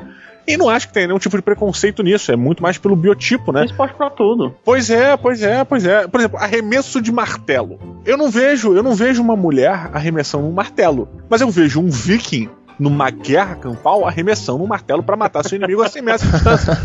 [0.47, 3.51] E não acho que tenha nenhum tipo de preconceito nisso, é muito mais pelo biotipo,
[3.51, 3.61] né?
[3.61, 4.55] Tem esporte pra tudo.
[4.65, 6.07] Pois é, pois é, pois é.
[6.07, 7.79] Por exemplo, arremesso de martelo.
[8.05, 11.89] Eu não vejo, eu não vejo uma mulher arremessando um martelo, mas eu vejo um
[11.89, 12.49] viking
[12.81, 16.79] numa guerra campal arremessando um martelo pra matar seu inimigo a 100 metros de distância.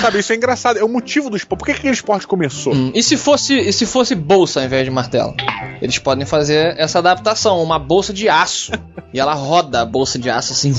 [0.00, 1.58] Sabe, isso é engraçado, é o motivo do esporte.
[1.58, 2.72] Por que que aquele esporte começou?
[2.72, 5.34] Hum, E se fosse, e se fosse bolsa ao invés de martelo?
[5.82, 8.70] Eles podem fazer essa adaptação, uma bolsa de aço.
[9.12, 10.72] e ela roda a bolsa de aço assim.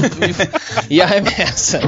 [0.90, 1.80] e arremessa.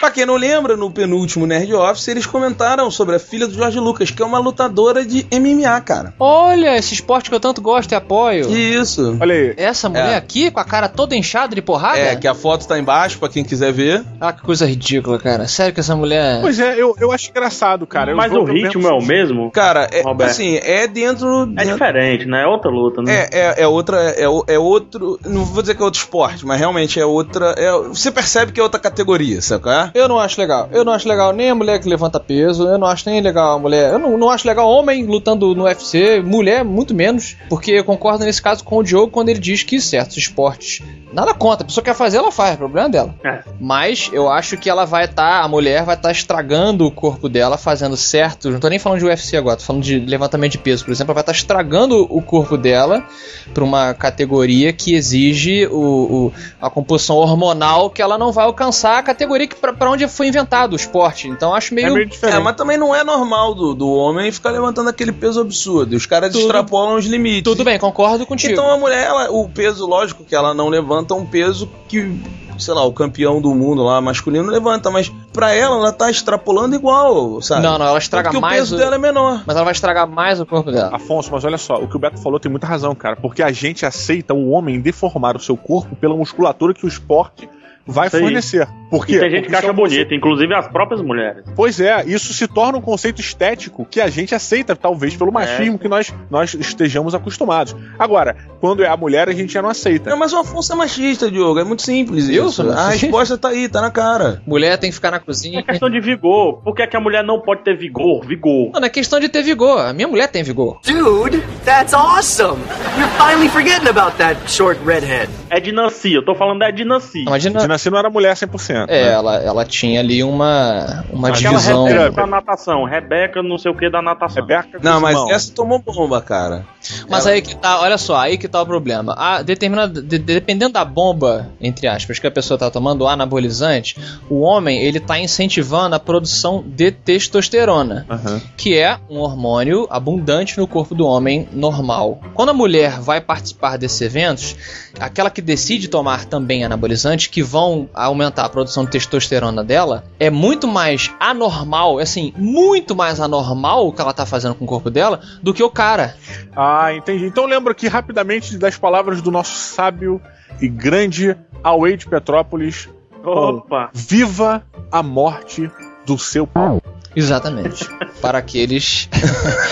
[0.00, 3.78] Pra quem não lembra, no penúltimo Nerd Office, eles comentaram sobre a filha do Jorge
[3.78, 6.14] Lucas, que é uma lutadora de MMA, cara.
[6.18, 8.50] Olha, esse esporte que eu tanto gosto e apoio.
[8.50, 9.18] Isso.
[9.20, 9.54] Olha aí.
[9.56, 10.16] Essa mulher É.
[10.16, 11.98] aqui, com a cara toda inchada de porrada?
[11.98, 14.02] É, que a foto tá embaixo, pra quem quiser ver.
[14.20, 15.46] Ah, que coisa ridícula, cara.
[15.46, 16.40] Sério que essa mulher.
[16.40, 18.12] Pois é, eu, eu acho engraçado, cara.
[18.12, 19.50] Eu Mas o ritmo é o mesmo?
[19.50, 20.30] Cara, é, Roberto.
[20.30, 21.42] assim, é dentro...
[21.42, 22.42] É dentro- diferente, né?
[22.42, 23.12] É outra luta, né?
[23.14, 23.98] É, é, é outra.
[24.16, 24.22] É,
[24.54, 25.18] é outro.
[25.26, 27.54] Não vou dizer que é outro esporte, mas realmente é outra.
[27.58, 29.60] é- você percebe que é outra categoria, sabe?
[29.94, 30.68] Eu não acho legal.
[30.72, 32.66] Eu não acho legal nem a mulher que levanta peso.
[32.66, 33.92] Eu não acho nem legal a mulher.
[33.92, 36.20] Eu não, não acho legal homem lutando no UFC.
[36.20, 37.36] Mulher, muito menos.
[37.48, 40.82] Porque eu concordo nesse caso com o Diogo quando ele diz que certos esportes.
[41.12, 41.64] Nada contra.
[41.64, 42.54] A pessoa quer fazer, ela faz.
[42.54, 43.14] O problema é dela.
[43.24, 43.40] É.
[43.60, 45.42] Mas eu acho que ela vai estar.
[45.42, 48.50] a mulher vai estar estragando o corpo dela, fazendo certo.
[48.50, 51.10] Não tô nem falando de UFC agora, tô falando de levantamento de peso, por exemplo.
[51.10, 53.04] Ela vai estar estragando o corpo dela
[53.52, 58.98] pra uma categoria que exige o, o- a composição hormonal que ela não vai alcançar
[58.98, 61.26] a categoria que pra, pra onde foi inventado o esporte.
[61.26, 61.86] Então acho meio.
[61.88, 62.36] É meio diferente.
[62.36, 65.96] É, mas também não é normal do, do homem ficar levantando aquele peso absurdo.
[65.96, 67.42] Os caras Tudo- extrapolam os limites.
[67.42, 68.52] Tudo bem, concordo contigo.
[68.52, 72.14] Então a mulher, ela, o peso, lógico que ela não levanta um peso que,
[72.58, 76.74] sei lá, o campeão do mundo lá masculino levanta, mas pra ela, ela tá extrapolando
[76.76, 77.62] igual, sabe?
[77.62, 79.42] Não, não, ela estraga Porque mais o peso o- dela é menor.
[79.46, 80.90] Mas ela vai estragar mais o corpo dela.
[80.94, 83.16] Afonso, mas olha só, o que o Beto falou tem muita razão, cara.
[83.16, 87.48] Porque a gente aceita o homem deformar o seu corpo pela musculatura que o esporte
[87.86, 88.68] vai Isso fornecer.
[89.06, 89.16] Quê?
[89.16, 91.44] E tem gente Porque que acha é um conceito- inclusive as próprias mulheres.
[91.54, 95.78] Pois é, isso se torna um conceito estético que a gente aceita, talvez pelo machismo
[95.78, 97.76] que nós, nós estejamos acostumados.
[97.98, 100.10] Agora, quando é a mulher, a gente já não aceita.
[100.10, 101.60] Não, mas o Afonso é machista, Diogo.
[101.60, 102.62] É muito simples Eu isso.
[102.62, 104.42] sou A resposta tá aí, tá na cara.
[104.46, 105.60] Mulher tem que ficar na cozinha.
[105.60, 106.60] É questão de vigor.
[106.62, 108.24] Por que, é que a mulher não pode ter vigor?
[108.26, 108.70] Vigor.
[108.72, 109.78] Não, não é questão de ter vigor.
[109.80, 110.80] A minha mulher tem vigor.
[110.84, 112.58] Dude, that's awesome!
[112.98, 115.28] You're finally forgetting about that short redhead.
[115.48, 117.22] É de Nancy, eu tô falando é de Nancy.
[117.22, 117.60] Imagina.
[117.60, 118.79] Dinassi não era mulher 100%.
[118.88, 119.12] É, né?
[119.12, 121.84] ela, ela tinha ali uma, uma Aquela divisão.
[121.84, 122.84] Rebeca da natação.
[122.84, 124.42] Rebeca não sei o que da natação.
[124.42, 126.64] Rebeca Não, mas essa tomou bomba, cara.
[127.08, 129.14] Mas aí que tá, olha só, aí que tá o problema.
[129.16, 133.96] A, determinada, de- dependendo da bomba, entre aspas, que a pessoa tá tomando, o anabolizante,
[134.28, 138.40] o homem ele tá incentivando a produção de testosterona, Aham.
[138.56, 142.20] que é um hormônio abundante no corpo do homem normal.
[142.34, 144.56] Quando a mulher vai participar desses eventos,
[144.98, 150.30] aquela que decide tomar também anabolizantes, que vão aumentar a produção de testosterona dela, é
[150.30, 154.90] muito mais anormal, assim, muito mais anormal o que ela tá fazendo com o corpo
[154.90, 156.16] dela do que o cara.
[156.54, 157.26] Ah, entendi.
[157.26, 160.20] Então lembro aqui rapidamente das palavras do nosso sábio
[160.60, 162.88] e grande Away de Petrópolis.
[163.24, 163.90] Opa!
[163.92, 165.70] Viva a morte
[166.06, 166.80] do seu pau.
[167.14, 167.88] Exatamente.
[168.20, 169.08] Para aqueles.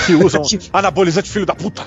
[0.06, 1.82] Que usam anabolizante filho da puta.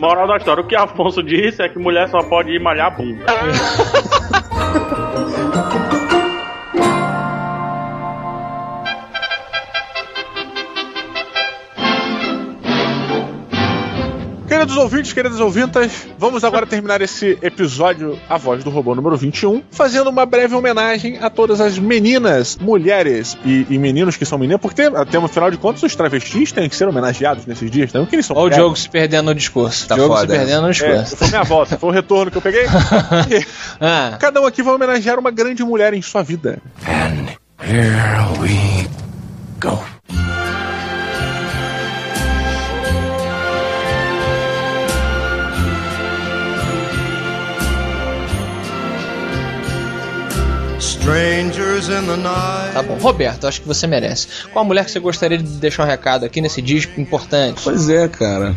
[0.00, 2.90] Moral da história, o que Afonso disse é que mulher só pode ir malhar a
[2.90, 3.24] bunda.
[14.68, 19.62] Queridos ouvintes, queridas ouvintas, vamos agora terminar esse episódio A Voz do Robô número 21,
[19.70, 24.60] fazendo uma breve homenagem a todas as meninas, mulheres e, e meninos que são meninas,
[24.60, 28.00] porque até afinal de contas os travestis têm que ser homenageados nesses dias, né?
[28.00, 28.54] Porque eles são Olha o.
[28.56, 29.88] Diogo se perdendo no discurso.
[29.88, 30.38] Tá Diogo se foda, né?
[30.40, 31.16] perdendo no É, discurso.
[31.16, 32.66] foi minha volta, foi o retorno que eu peguei.
[33.80, 36.58] Ah, Cada um aqui vai homenagear uma grande mulher em sua vida.
[37.58, 38.86] Here we
[39.60, 39.78] go.
[52.72, 52.94] Tá bom.
[52.98, 54.28] Roberto, acho que você merece.
[54.52, 57.62] Qual a mulher que você gostaria de deixar um recado aqui nesse dia importante?
[57.64, 58.54] Pois é, cara.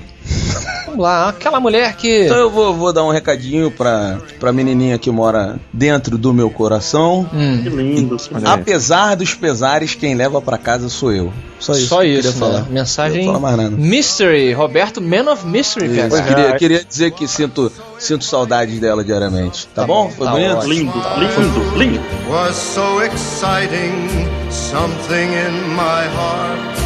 [0.85, 2.25] Vamos lá, aquela mulher que.
[2.25, 6.49] Então eu vou, vou dar um recadinho pra, pra menininha que mora dentro do meu
[6.49, 7.29] coração.
[7.33, 8.17] Hum, Que lindo.
[8.43, 11.31] Apesar dos pesares, quem leva pra casa sou eu.
[11.59, 11.87] Só isso.
[11.87, 12.37] só isso, queria né?
[12.37, 12.69] falar.
[12.69, 13.69] Mensagem falar mais nada.
[13.69, 14.51] Mystery.
[14.53, 16.21] Roberto, Man of Mystery, cara.
[16.23, 19.67] queria, queria dizer que sinto, sinto saudades dela diariamente.
[19.73, 20.09] Tá, bom?
[20.09, 20.67] Foi tá bonito?
[20.67, 22.01] Lindo, lindo, lindo.
[22.29, 24.27] Was so exciting.
[24.49, 26.77] Something in my heart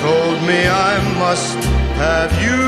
[0.00, 1.56] told me I must
[2.00, 2.60] have you.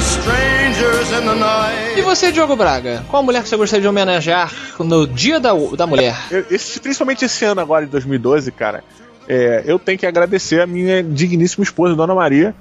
[0.00, 1.98] Strangers in the night.
[1.98, 3.04] E você, Diogo Braga?
[3.08, 6.16] Qual mulher que você gostaria de homenagear no dia da, da mulher?
[6.50, 8.82] Esse- principalmente esse ano agora, de 2012, cara,
[9.28, 12.54] é, eu tenho que agradecer a minha digníssima esposa, Dona Maria.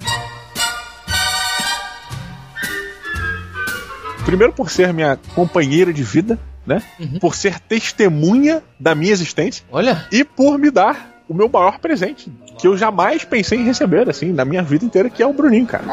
[4.25, 6.81] Primeiro por ser minha companheira de vida, né?
[7.19, 10.05] Por ser testemunha da minha existência Olha.
[10.11, 14.33] e por me dar o meu maior presente, que eu jamais pensei em receber, assim,
[14.33, 15.85] na minha vida inteira, que é o Bruninho, cara.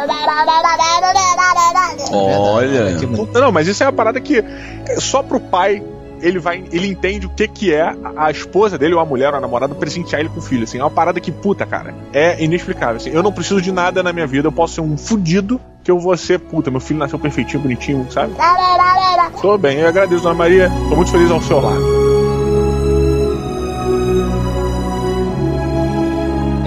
[2.13, 3.17] Olha.
[3.17, 4.43] Puta, Não, mas isso é uma parada que
[4.99, 5.81] só pro pai
[6.21, 9.37] ele vai, ele entende o que que é a esposa dele, ou a mulher, ou
[9.37, 10.79] a namorada, presentear ele com o filho, assim.
[10.79, 13.11] É uma parada que, puta, cara, é inexplicável, assim.
[13.11, 16.01] Eu não preciso de nada na minha vida, eu posso ser um fudido que eu
[16.01, 18.33] vou ser, puta, meu filho nasceu perfeitinho, bonitinho, sabe?
[19.41, 22.08] Tô bem, eu agradeço, Dona Maria, tô muito feliz ao seu lado.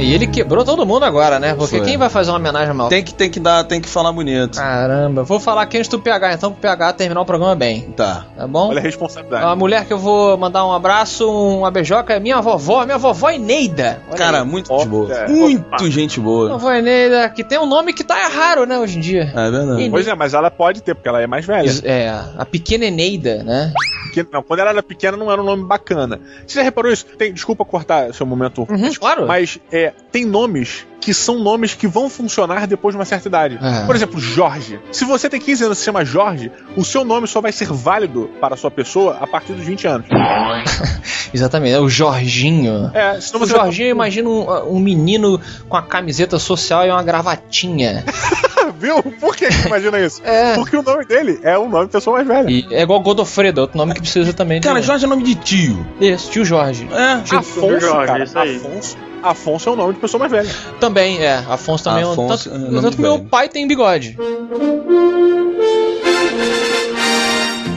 [0.01, 1.53] E ele quebrou todo mundo agora, né?
[1.53, 1.85] Porque Foi.
[1.85, 2.89] quem vai fazer uma homenagem mal?
[2.89, 4.57] Tem que, tem que dar, tem que falar bonito.
[4.57, 7.81] Caramba, vou falar aqui antes do PH, então, pro PH terminar o programa bem.
[7.95, 8.25] Tá.
[8.35, 8.69] Tá bom?
[8.69, 9.45] Olha a responsabilidade.
[9.45, 13.29] A mulher que eu vou mandar um abraço, uma beijoca, é minha vovó, minha vovó
[13.29, 14.01] Eneida.
[14.09, 14.45] Olha Cara, aí.
[14.45, 15.13] muito gente boa.
[15.13, 15.27] é.
[15.27, 16.49] Muito gente boa.
[16.49, 19.31] Vovó Eneida, que tem um nome que tá raro, né, hoje em dia.
[19.35, 19.71] É verdade.
[19.73, 19.91] Eneida.
[19.91, 21.71] Pois é, mas ela pode ter, porque ela é mais velha.
[21.83, 23.71] É, a pequena Eneida, né?
[24.11, 26.19] Porque, não, quando ela era pequena não era um nome bacana.
[26.45, 27.05] Você já reparou isso?
[27.17, 28.67] Tem, desculpa cortar seu momento.
[28.69, 29.25] Uhum, claro.
[29.25, 33.59] Mas é, tem nomes que são nomes que vão funcionar depois de uma certa idade.
[33.61, 33.85] É.
[33.85, 34.79] Por exemplo, Jorge.
[34.91, 37.67] Se você tem 15 anos e se chama Jorge, o seu nome só vai ser
[37.73, 40.07] válido para a sua pessoa a partir dos 20 anos.
[41.33, 42.91] Exatamente, é o Jorginho.
[42.93, 46.89] É, senão O você vai- Jorginho, imagina um, um menino com a camiseta social e
[46.89, 48.03] uma gravatinha.
[48.77, 49.01] Viu?
[49.03, 50.21] Por que que imagina isso?
[50.31, 50.55] É.
[50.55, 52.49] Porque o nome dele é um nome de pessoa mais velha.
[52.49, 54.59] E é igual Godofredo, outro nome que precisa também.
[54.59, 55.85] de- Cara, Jorge é nome de tio.
[55.99, 56.87] Isso, tio Jorge.
[56.91, 57.21] É.
[57.21, 58.55] Tio Afonso, Jorge, cara, isso aí.
[58.57, 60.49] Afonso, Afonso é um nome de pessoa mais velha.
[60.79, 61.43] Também, é.
[61.47, 62.59] Afonso também Afonso é é um.
[62.59, 64.17] nome Tanto, tanto de que meu pai tem bigode.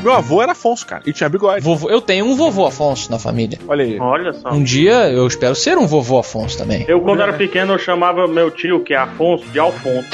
[0.04, 1.60] Meu avô era Afonso, cara, e tinha bigode.
[1.64, 3.58] Vovô, eu tenho um vovô Afonso na família.
[3.66, 3.98] Olha aí.
[3.98, 4.50] Olha só.
[4.50, 6.84] Um dia eu espero ser um vovô Afonso também.
[6.86, 10.06] Eu, quando era pequeno, eu chamava meu tio, que é Afonso, de Alfonso.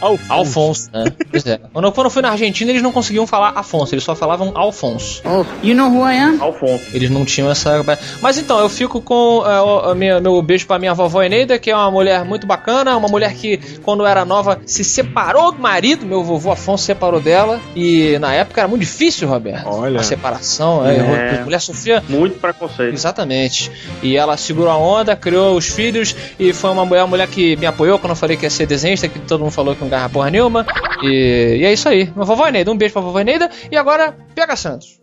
[0.00, 0.32] Alfonso.
[0.32, 1.04] Alfonso, né?
[1.30, 1.60] Pois é.
[1.72, 4.50] Quando eu, quando eu fui na Argentina, eles não conseguiam falar Afonso, eles só falavam
[4.54, 5.22] Alfonso.
[5.24, 6.40] Oh, you know who I am?
[6.40, 6.84] Alfonso.
[6.92, 7.84] Eles não tinham essa.
[8.20, 11.58] Mas então, eu fico com é, o- a minha- meu beijo pra minha vovó Eneida,
[11.58, 15.60] que é uma mulher muito bacana, uma mulher que, quando era nova, se separou do
[15.60, 16.04] marido.
[16.04, 17.60] Meu vovô Afonso separou dela.
[17.76, 19.66] E na época era muito difícil, Roberto.
[19.66, 20.00] Olha.
[20.00, 20.86] A separação.
[20.86, 21.40] é, É.
[21.40, 22.92] A mulher sofria Muito preconceito.
[22.94, 23.70] Exatamente.
[24.02, 27.56] E ela segurou a onda, criou os filhos e foi uma mulher, uma mulher que
[27.56, 29.88] me apoiou quando eu falei que ia ser desenhista, que todo mundo falou que não
[29.88, 30.66] ganhava porra nenhuma.
[31.02, 32.10] E, e é isso aí.
[32.14, 33.50] Minha vovó Eneida, um beijo pra vovó Eneida.
[33.70, 35.00] E agora, PH Santos.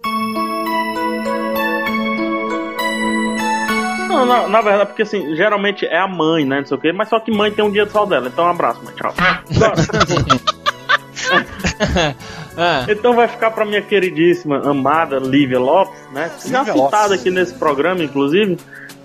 [4.07, 6.59] Não, na, na verdade, porque assim, geralmente é a mãe, né?
[6.59, 8.27] Não sei o quê, mas só que mãe tem um dia de sol dela.
[8.27, 8.93] Então, um abraço, mãe.
[8.95, 9.13] Tchau.
[12.57, 16.31] Ah, Então vai ficar pra minha queridíssima, amada Lívia Lopes, né?
[16.45, 18.57] Já citada aqui nesse programa, inclusive.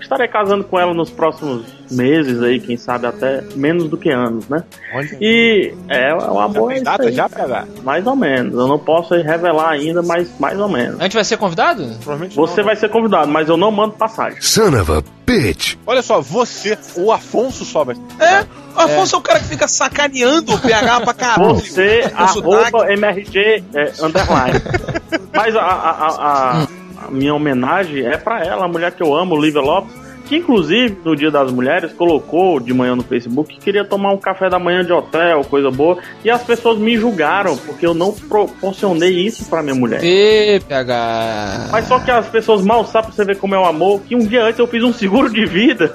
[0.05, 4.47] Estarei casando com ela nos próximos meses aí, quem sabe até menos do que anos,
[4.47, 4.63] né?
[4.93, 5.17] Olha.
[5.19, 7.03] E é uma Já boa data?
[7.03, 7.65] aí, Já pegar?
[7.83, 8.53] Mais ou menos.
[8.53, 10.99] Eu não posso revelar ainda, mas mais ou menos.
[10.99, 11.83] a gente vai ser convidado?
[12.03, 14.39] Provavelmente Você não, vai ser convidado, mas eu não mando passagem.
[14.41, 15.75] Son of a bitch.
[15.87, 17.95] Olha só, você, o Afonso vai.
[18.19, 18.41] É,
[18.75, 19.19] o Afonso é.
[19.19, 21.55] o cara que fica sacaneando o PH pra caralho.
[21.55, 22.15] Você, sotaque.
[22.45, 24.61] arroba MRG é, underline.
[25.33, 26.67] Mas a, a- a- a- a
[27.09, 31.15] minha homenagem é pra ela, a mulher que eu amo, Lívia Lopes, que inclusive no
[31.15, 34.83] Dia das Mulheres colocou de manhã no Facebook que queria tomar um café da manhã
[34.83, 39.61] de hotel, coisa boa, e as pessoas me julgaram porque eu não proporcionei isso pra
[39.61, 40.03] minha mulher.
[40.03, 41.69] Ê, PH.
[41.71, 44.15] Mas só que as pessoas mal sabem pra você ver como é o amor, que
[44.15, 45.93] um dia antes eu fiz um seguro de vida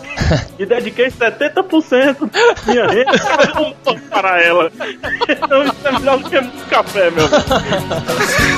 [0.58, 3.12] e dediquei 70% da minha renda
[4.10, 4.70] para ela.
[5.28, 7.26] Então isso é melhor do que muito café, meu.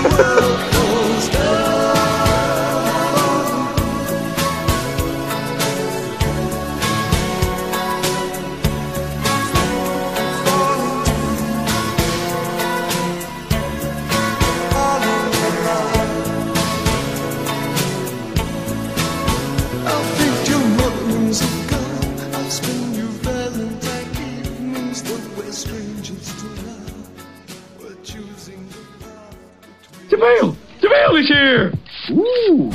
[30.18, 30.56] Jamil!
[30.80, 31.72] Jamil is here!
[32.10, 32.70] Ooh!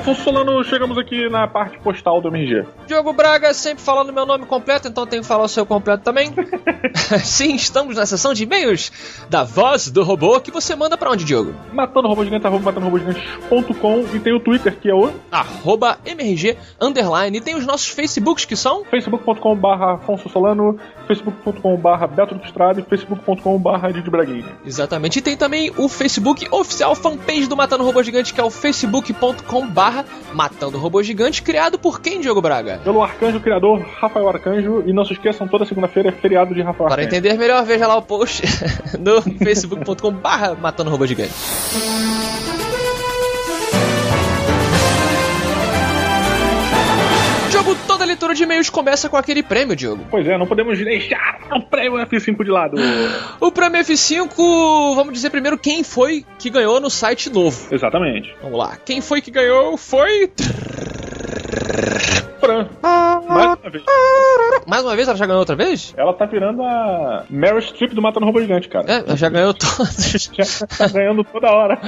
[0.00, 2.64] Afonso Solano, chegamos aqui na parte postal do MG.
[2.86, 6.32] Diogo Braga, sempre falando meu nome completo, então tenho que falar o seu completo também.
[7.22, 8.90] Sim, estamos na sessão de e-mails
[9.28, 11.54] da voz do robô que você manda pra onde, Diogo?
[11.70, 17.36] Matando Robô Gigante, arroba matandorobogigantes.com e tem o Twitter, que é o Arroba MRG Underline.
[17.36, 22.82] E tem os nossos Facebooks que são facebook.com.br Afonso Solano, facebook.com.br Beto do Estrada e
[22.82, 24.46] facebook.com.br Didi Braguinha.
[24.64, 25.18] Exatamente.
[25.18, 29.68] E tem também o Facebook oficial fanpage do Matando Robô Gigante, que é o facebook.com
[29.68, 32.80] barra barra Matando Robô Gigante, criado por quem, Diogo Braga?
[32.84, 34.84] Pelo Arcanjo Criador, Rafael Arcanjo.
[34.86, 37.08] E não se esqueçam, toda segunda-feira é feriado de Rafael Para Arcanjo.
[37.16, 38.42] entender melhor, veja lá o post
[38.98, 41.32] no facebook.com barra Matando Robô Gigante.
[47.60, 50.06] Diogo, toda leitura de e-mails começa com aquele prêmio, Diogo.
[50.10, 52.76] Pois é, não podemos deixar o prêmio F5 de lado.
[53.38, 57.68] O prêmio F5, vamos dizer primeiro quem foi que ganhou no site novo.
[57.70, 58.34] Exatamente.
[58.42, 58.78] Vamos lá.
[58.82, 60.30] Quem foi que ganhou foi.
[63.28, 63.84] Mais uma vez.
[64.66, 65.94] Mais uma vez, ela já ganhou outra vez?
[65.96, 68.90] Ela tá virando a Meryl Streep do Matando Robô Gigante, cara.
[68.90, 70.30] É, ela já ganhou todas.
[70.32, 71.78] Já tá ganhando toda hora.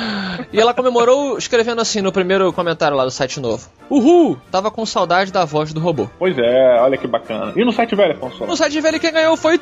[0.53, 3.69] E ela comemorou escrevendo assim no primeiro comentário lá do site novo.
[3.89, 4.39] Uhul!
[4.51, 6.09] Tava com saudade da voz do robô.
[6.19, 7.53] Pois é, olha que bacana.
[7.57, 8.45] E no site velho, Afonso?
[8.47, 9.61] No site velho quem ganhou foi.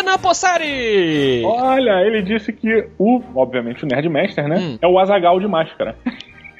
[0.00, 1.42] Renan Possari!
[1.44, 4.56] Olha, ele disse que o, obviamente, o Nerdmaster, né?
[4.58, 4.78] Hum.
[4.80, 5.96] É o Azagal de máscara.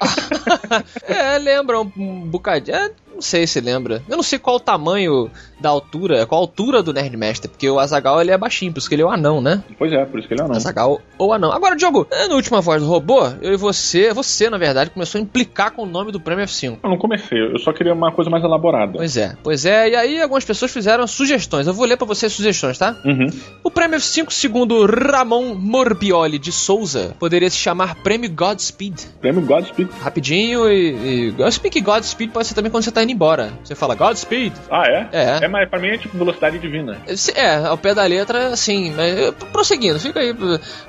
[1.07, 1.91] É, lembra um,
[2.29, 2.75] bocadinho.
[2.75, 2.91] É,
[3.21, 4.01] não sei se lembra.
[4.09, 7.79] Eu não sei qual o tamanho da altura, qual a altura do Nerdmaster, porque o
[7.79, 9.63] Azagal ele é baixinho, por isso que ele é o anão, né?
[9.77, 10.55] Pois é, por isso que ele é anão.
[10.55, 11.51] Azagal ou anão.
[11.51, 15.21] Agora, Diogo, na última voz do robô, eu e você, você na verdade, começou a
[15.21, 16.79] implicar com o nome do prêmio F5.
[16.81, 18.93] Eu não comecei, eu só queria uma coisa mais elaborada.
[18.93, 21.67] Pois é, pois é, e aí algumas pessoas fizeram sugestões.
[21.67, 22.97] Eu vou ler pra você as sugestões, tá?
[23.05, 23.27] Uhum.
[23.63, 28.95] O prêmio F5, segundo Ramon Morbioli de Souza, poderia se chamar Prêmio Godspeed.
[29.21, 29.89] Prêmio Godspeed.
[30.01, 31.29] Rapidinho e.
[31.29, 31.35] e...
[31.37, 33.51] Eu sei que Godspeed pode ser também quando você tá indo embora.
[33.63, 34.53] Você fala Godspeed.
[34.69, 35.07] Ah, é?
[35.11, 35.45] É.
[35.45, 36.97] É, mas pra mim é tipo velocidade divina.
[37.35, 38.93] É, ao pé da letra, sim.
[38.95, 40.33] Mas, eh, prosseguindo, fica aí.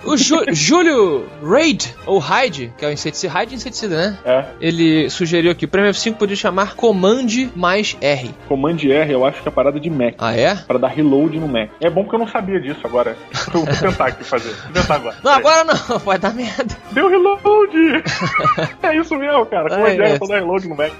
[0.05, 3.33] O Ju- Júlio Raid, ou Hyde, que é o inseticida.
[3.33, 4.19] Hyde é inseticida, né?
[4.25, 4.45] É.
[4.61, 8.31] Ele sugeriu aqui: o prêmio F5 podia chamar Command mais R.
[8.49, 10.15] Command R, eu acho que é parada de Mac.
[10.19, 10.55] Ah, é?
[10.55, 11.71] Pra dar reload no Mac.
[11.81, 13.17] É bom porque eu não sabia disso agora.
[13.53, 14.55] Eu vou tentar aqui fazer.
[14.65, 15.17] Vou tentar agora.
[15.23, 16.77] Não, agora não, vai dar merda.
[16.93, 18.03] Deu reload!
[18.83, 19.69] é isso mesmo, cara.
[19.69, 20.19] Command É, R é.
[20.19, 20.93] pra dar reload no Mac.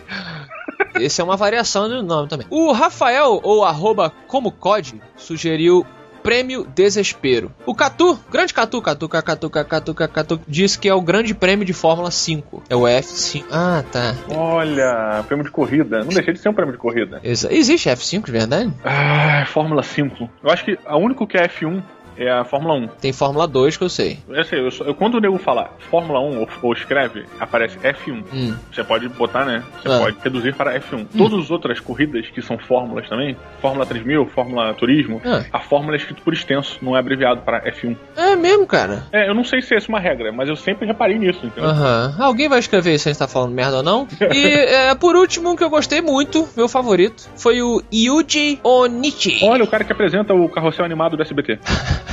[0.97, 2.47] Esse é uma variação do nome também.
[2.51, 5.87] O Rafael, ou arroba como COD, sugeriu
[6.23, 7.51] Prêmio Desespero.
[7.67, 11.65] O Catu, grande Catu, Catu, Catu, Catu, Catu, Catu, diz que é o grande prêmio
[11.65, 12.63] de Fórmula 5.
[12.71, 13.45] É o F5.
[13.51, 14.15] Ah, tá.
[14.29, 16.01] Olha, prêmio de corrida.
[16.01, 17.21] Não deixei de ser um prêmio de corrida.
[17.25, 18.73] Exa- Existe F5 de verdade?
[18.85, 20.31] Ah, Fórmula 5.
[20.45, 21.83] Eu acho que a único que é F1
[22.17, 22.89] é a Fórmula 1.
[23.01, 24.19] Tem Fórmula 2 que eu sei.
[24.29, 28.23] Eu sei, eu eu- quando o nego falar Fórmula 1 ou, ou escreve, aparece F1.
[28.33, 28.55] Hum.
[28.73, 29.63] Você pode botar, né?
[29.83, 29.99] Você Ah.
[29.99, 31.07] pode reduzir para F1.
[31.17, 35.43] Todas as outras corridas que são fórmulas também, Fórmula 3000, Fórmula Turismo, Ah.
[35.53, 37.97] a fórmula é escrito por extenso, não é abreviado para F1.
[38.17, 39.05] É mesmo, cara.
[39.13, 41.69] É, eu não sei se é uma regra, mas eu sempre reparei nisso, entendeu?
[41.71, 42.17] Aham.
[42.19, 44.07] Alguém vai escrever se a gente tá falando merda ou não.
[44.33, 44.45] E
[44.91, 49.41] é, por último, um que eu gostei muito, meu favorito, foi o Yuji Onichi.
[49.45, 51.59] Olha o cara que apresenta o carrossel animado do SBT.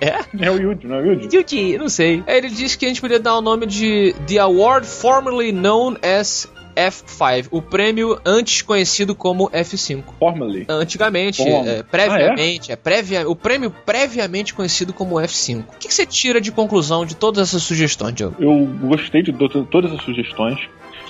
[0.00, 0.46] É?
[0.46, 1.28] É o Yuji, não é o Yuji?
[1.36, 2.22] Yuji, não sei.
[2.26, 6.48] Ele disse que a gente podia dar o nome de The Award Formerly Known as
[6.76, 10.04] F5, o prêmio antes conhecido como F5.
[10.18, 10.64] Formerly.
[10.68, 11.68] Antigamente, Como?
[11.68, 12.76] é, previamente, é?
[12.76, 15.64] previa, o prêmio previamente conhecido como F5.
[15.74, 18.36] O que, que você tira de conclusão de todas essas sugestões, Diogo?
[18.40, 20.58] Eu gostei de to- todas as sugestões,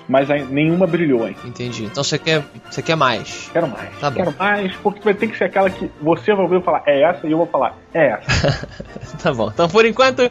[0.08, 1.36] mas nenhuma brilhou, hein?
[1.44, 1.84] Entendi.
[1.84, 3.50] Então você quer, você quer mais?
[3.52, 3.88] Quero mais.
[3.98, 4.16] Tá bom.
[4.16, 7.26] Quero mais, porque vai ter que ser aquela que você vai ouvir falar é essa
[7.26, 8.68] e eu vou falar é essa.
[9.22, 9.50] Tá bom.
[9.52, 10.28] Então, por enquanto,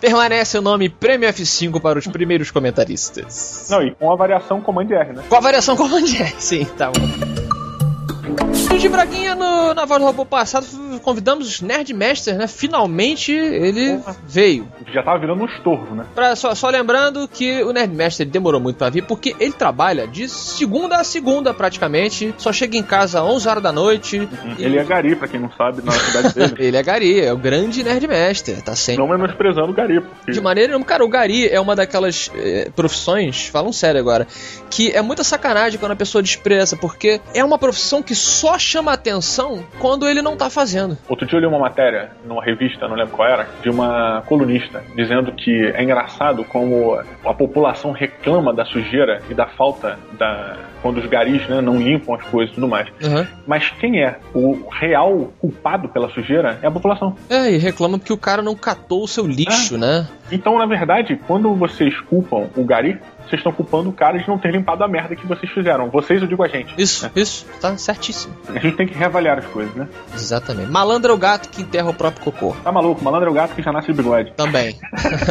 [0.00, 3.68] permanece o nome Prêmio F5 para os primeiros comentaristas.
[3.70, 5.22] Não, e com a variação Command R, né?
[5.28, 8.63] Com a variação Command R, sim, tá bom.
[8.84, 10.66] De Braguinha, no, na voz do robô passado,
[11.02, 12.46] convidamos o Nerdmaster, né?
[12.46, 14.68] Finalmente ele veio.
[14.92, 16.04] Já tava virando um estorvo, né?
[16.14, 20.28] Pra, só, só lembrando que o Nerdmaster demorou muito pra vir, porque ele trabalha de
[20.28, 22.34] segunda a segunda, praticamente.
[22.36, 24.28] Só chega em casa às 11 horas da noite.
[24.58, 26.54] e- Ele é Gari, pra quem não sabe, na cidade dele.
[26.60, 29.00] Ele é Gari, é o grande Nerdmaster, tá sempre.
[29.02, 32.70] não menosprezando o Gari, porque De maneira nenhuma, cara, o Gari é uma daquelas eh,
[32.76, 34.26] profissões, falam sério agora,
[34.68, 38.92] que é muita sacanagem quando a pessoa despreza, porque é uma profissão que só chama
[38.92, 40.98] atenção quando ele não tá fazendo.
[41.08, 44.82] Outro dia eu li uma matéria numa revista, não lembro qual era, de uma colunista
[44.96, 50.98] dizendo que é engraçado como a população reclama da sujeira e da falta da quando
[50.98, 52.86] os garis né, não limpam as coisas e tudo mais.
[53.02, 53.26] Uhum.
[53.46, 57.16] Mas quem é o real culpado pela sujeira é a população.
[57.30, 60.06] É, e reclama porque o cara não catou o seu lixo, né?
[60.30, 64.38] Então, na verdade, quando vocês culpam o gari, vocês estão culpando o cara de não
[64.38, 65.88] ter limpado a merda que vocês fizeram.
[65.90, 66.74] Vocês, eu digo a gente.
[66.76, 68.34] Isso, isso, tá certíssimo.
[68.48, 69.88] A gente tem que reavaliar as coisas, né?
[70.14, 70.70] Exatamente.
[70.70, 72.56] Malandro é o gato que enterra o próprio cocô.
[72.62, 73.02] Tá maluco?
[73.02, 74.32] Malandro é o gato que já nasce de bigode.
[74.32, 74.78] Também.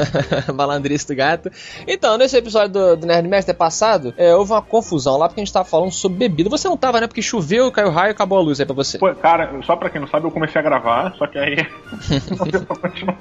[0.54, 1.52] Malandrice do gato.
[1.88, 5.54] Então, nesse episódio do, do Nerdmaster passado, é, houve uma confusão lá porque a gente
[5.54, 6.50] tava falando sobre bebida.
[6.50, 7.08] Você não tava, né?
[7.08, 8.98] Porque choveu, caiu raio e acabou a luz aí pra você.
[8.98, 11.56] Pô, cara, só pra quem não sabe, eu comecei a gravar, só que aí
[12.38, 13.18] não deu pra continuar.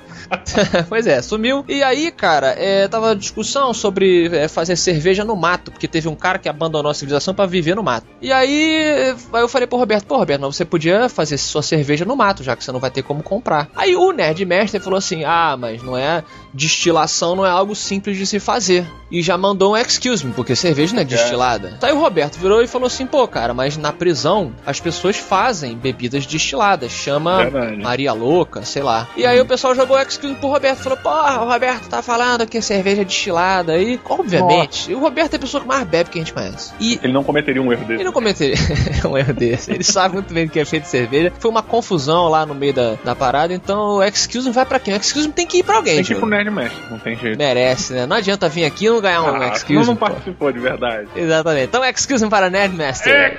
[0.89, 1.65] pois é, sumiu.
[1.69, 6.15] E aí, cara, é, tava discussão sobre é, fazer cerveja no mato, porque teve um
[6.15, 8.07] cara que abandonou a civilização pra viver no mato.
[8.21, 12.05] E aí, aí eu falei pro Roberto, pô, Roberto, não, você podia fazer sua cerveja
[12.05, 13.69] no mato, já que você não vai ter como comprar.
[13.75, 16.25] Aí o Nerd Mestre falou assim: ah, mas não é.
[16.53, 18.87] Destilação não é algo simples de se fazer.
[19.11, 21.79] E já mandou um excuse me, porque cerveja não é destilada.
[21.83, 25.77] Aí o Roberto virou e falou assim: pô, cara, mas na prisão as pessoas fazem
[25.77, 26.93] bebidas destiladas.
[26.93, 27.77] Chama Verdade.
[27.77, 29.09] Maria Louca, sei lá.
[29.17, 30.79] E aí o pessoal jogou o excuse me pro Roberto.
[30.83, 33.77] Falou: porra, o Roberto tá falando que é cerveja destilada.
[33.79, 36.73] E, obviamente, e o Roberto é a pessoa que mais bebe que a gente conhece.
[36.81, 37.95] E Ele não cometeria um erro desse.
[37.95, 38.57] ele não cometeria
[39.09, 39.73] um erro desse.
[39.73, 41.33] Ele sabe muito bem do que é feito de cerveja.
[41.39, 43.53] Foi uma confusão lá no meio da, da parada.
[43.53, 44.95] Então o excuse me vai pra quem?
[44.95, 45.97] O excuse me tem que ir pra alguém.
[45.97, 46.27] Tem que ir Diogo.
[46.45, 47.39] Nerd Mestre, não tem jeito.
[47.39, 48.07] Merece, né?
[48.07, 50.07] Não adianta vir aqui e não ganhar um Ah, excuse não pô.
[50.07, 51.09] participou de verdade.
[51.15, 51.67] Exatamente.
[51.67, 53.15] Então, excuse para Nerdmaster.
[53.15, 53.39] Agora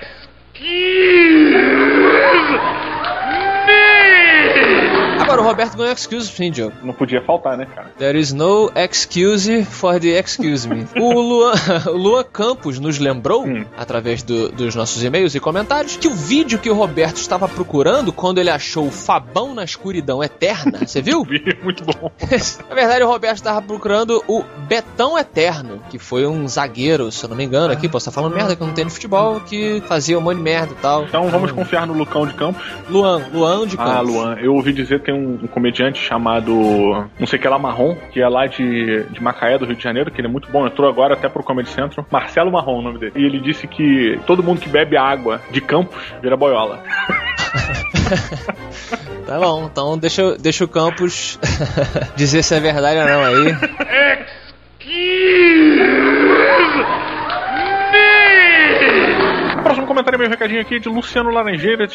[5.43, 6.73] o Roberto ganhou excuse sim, Diogo.
[6.83, 7.91] Não podia faltar, né, cara?
[7.97, 10.85] There is no excuse for the excuse me.
[10.99, 11.53] O Luan,
[11.87, 13.45] o Luan Campos nos lembrou,
[13.77, 18.11] através do- dos nossos e-mails e comentários, que o vídeo que o Roberto estava procurando
[18.13, 21.23] quando ele achou o Fabão na escuridão eterna, você viu?
[21.25, 22.11] Vi, muito bom.
[22.69, 27.29] Na verdade, o Roberto estava procurando o Betão Eterno, que foi um zagueiro, se eu
[27.29, 29.81] não me engano, aqui, posso estar falando merda que eu não tenho de futebol, que
[29.87, 31.03] fazia um monte de merda e tal.
[31.03, 32.63] Então vamos confiar no Lucão de Campos.
[32.89, 33.93] Luan, Luan de Campos.
[33.93, 34.35] Ah, Luan.
[34.39, 38.21] Eu ouvi dizer que tem um, um comediante chamado não sei que lá Marrom, que
[38.21, 40.89] é lá de, de Macaé, do Rio de Janeiro, que ele é muito bom, entrou
[40.89, 42.05] agora até pro Comedy Central.
[42.11, 43.13] Marcelo Marrom, o nome dele.
[43.15, 46.83] E ele disse que todo mundo que bebe água de Campos vira boiola.
[49.25, 51.39] Tá bom, então deixa, deixa o Campos
[52.15, 53.55] dizer se é verdade ou não aí.
[59.83, 61.93] Próximo comentário, meu recadinho aqui de Luciano Laranjeiras.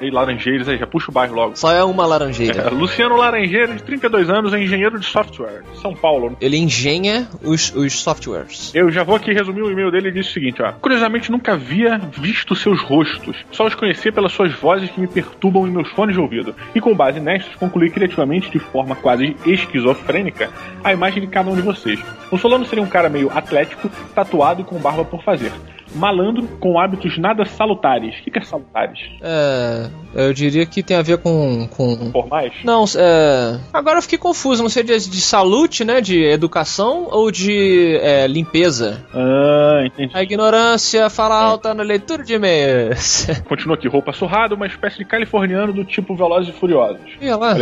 [0.00, 1.56] E Laranjeiras aí, já puxa o bairro logo.
[1.56, 2.62] Só é uma laranjeira.
[2.62, 6.36] É, Luciano Laranjeiras, de 32 anos, é engenheiro de software, São Paulo.
[6.40, 8.74] Ele engenha os, os softwares.
[8.74, 10.72] Eu já vou aqui resumir o e-mail dele e diz o seguinte, ó.
[10.72, 13.36] Curiosamente, nunca havia visto seus rostos.
[13.52, 16.56] Só os conhecia pelas suas vozes que me perturbam em meus fones de ouvido.
[16.74, 20.50] E com base nestas, concluí criativamente, de forma quase esquizofrênica,
[20.82, 22.00] a imagem de cada um de vocês.
[22.32, 25.52] O Solano seria um cara meio atlético, tatuado e com barba por fazer.
[25.94, 28.18] Malandro, com hábitos nada salutares.
[28.18, 28.98] O que, que é salutares?
[29.20, 29.90] É.
[30.14, 31.68] Eu diria que tem a ver com.
[31.68, 32.10] com...
[32.10, 32.52] Formais?
[32.64, 33.58] Não, é.
[33.72, 36.00] Agora eu fiquei confuso, não sei de, de salute, né?
[36.00, 39.04] De educação ou de é, limpeza.
[39.14, 40.10] Ah, entendi.
[40.14, 43.26] A ignorância fala alta na leitura de e-mails.
[43.48, 47.00] Continua aqui, roupa surrada, uma espécie de californiano do tipo Velozes e Furiosos.
[47.20, 47.54] Olha lá.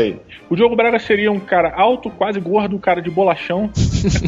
[0.48, 3.70] O Diogo Braga seria um cara alto, quase gordo, cara de bolachão,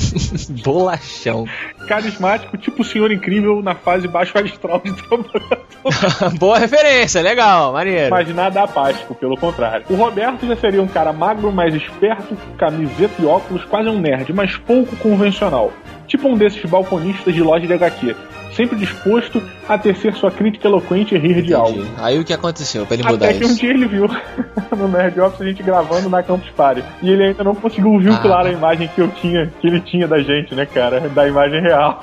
[0.65, 1.47] Bolachão.
[1.87, 6.39] carismático, tipo o Senhor Incrível na fase baixo astral de trabalhador.
[6.39, 8.11] Boa referência, legal, maneiro.
[8.11, 9.87] Mas nada apático, pelo contrário.
[9.89, 14.31] O Roberto já seria um cara magro, mais esperto, camiseta e óculos, quase um nerd,
[14.35, 15.73] mas pouco convencional.
[16.07, 18.15] Tipo um desses balconistas de loja de HQ.
[18.53, 21.85] Sempre disposto a tecer sua crítica eloquente e rir de algo.
[21.99, 24.07] Aí o que aconteceu pra ele mudar Até que um dia ele viu
[24.77, 26.83] no Nerd Office a gente gravando na Campus Party.
[27.03, 27.99] E ele ainda não conseguiu Ah.
[28.01, 31.01] vincular a imagem que eu tinha, que ele tinha da gente, né, cara?
[31.09, 32.01] Da imagem real.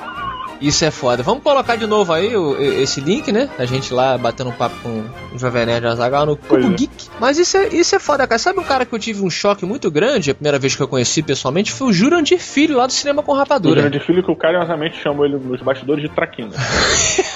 [0.62, 1.22] Isso é foda.
[1.22, 3.50] Vamos colocar de novo aí o- esse link, né?
[3.60, 5.04] A gente lá batendo um papo com
[5.34, 6.70] o Jovem Nerd Azaghal no Cubo é.
[6.76, 7.10] Geek.
[7.20, 8.40] Mas isso é, isso é foda, cara.
[8.40, 10.32] Sabe um cara que eu tive um choque muito grande?
[10.32, 13.32] A primeira vez que eu conheci pessoalmente foi o Jurandir Filho lá do Cinema com
[13.32, 13.82] O Rapadura.
[13.82, 16.52] grande filho que eu carinhosamente chamo ele nos bastidores de traquina.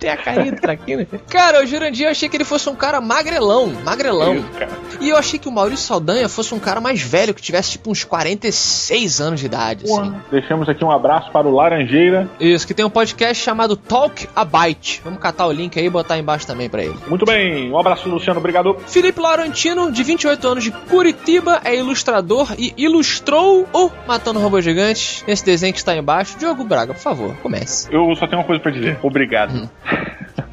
[0.00, 1.06] Tem a carinha do Traquina.
[1.28, 3.68] Cara, o Jurandir eu achei que ele fosse um cara magrelão.
[3.84, 4.34] Magrelão.
[4.36, 4.70] Isso, cara.
[5.00, 7.90] E eu achei que o Maurício Saldanha fosse um cara mais velho, que tivesse tipo
[7.90, 9.84] uns 46 anos de idade.
[9.84, 10.14] Assim.
[10.30, 12.17] Deixamos aqui um abraço para o Laranjeira.
[12.40, 15.00] Isso, que tem um podcast chamado Talk a Byte.
[15.04, 16.94] Vamos catar o link aí e botar embaixo também pra ele.
[17.06, 18.76] Muito bem, um abraço, Luciano, obrigado.
[18.86, 25.24] Felipe Laurentino, de 28 anos de Curitiba, é ilustrador e ilustrou o Matando Robô Gigante
[25.26, 26.38] nesse desenho que está embaixo.
[26.38, 27.88] Diogo Braga, por favor, comece.
[27.92, 28.98] Eu só tenho uma coisa pra dizer.
[29.02, 29.54] Obrigado.
[29.54, 29.68] Hum.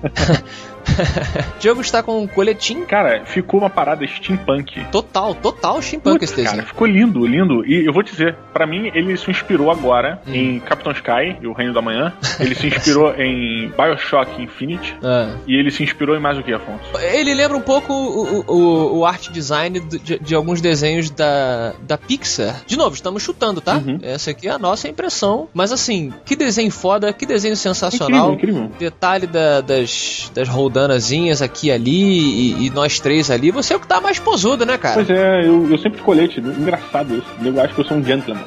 [1.60, 2.86] Diogo está com um coletim.
[2.86, 4.86] Cara, ficou uma parada steampunk.
[4.92, 6.56] Total, total steampunk Putz, esse desenho.
[6.58, 7.66] Cara, ficou lindo, lindo.
[7.66, 10.34] E eu vou te dizer, pra mim, ele se inspirou agora Hum.
[10.34, 12.14] em Capitão Sky e o Reino da Manhã.
[12.40, 14.96] Ele se inspirou em Bioshock Infinite.
[15.04, 15.36] Ah.
[15.48, 16.84] E ele se inspirou em mais o que, Afonso?
[17.00, 21.98] Ele lembra um pouco o, o, o art design de, de alguns desenhos da, da
[21.98, 22.62] Pixar.
[22.66, 23.76] De novo, estamos chutando, tá?
[23.76, 24.00] Uhum.
[24.02, 25.48] Essa aqui é a nossa impressão.
[25.54, 28.34] Mas assim, que desenho foda, que desenho sensacional.
[28.34, 28.78] Incrível, incrível.
[28.80, 33.50] Detalhe da- das, das roldanazinhas aqui e ali e, e nós três ali.
[33.52, 34.96] Você é o que tá mais posudo, né, cara?
[34.96, 36.40] Pois é, eu, eu sempre colete.
[36.40, 37.28] Engraçado isso.
[37.44, 38.44] Eu acho que eu sou um gentleman.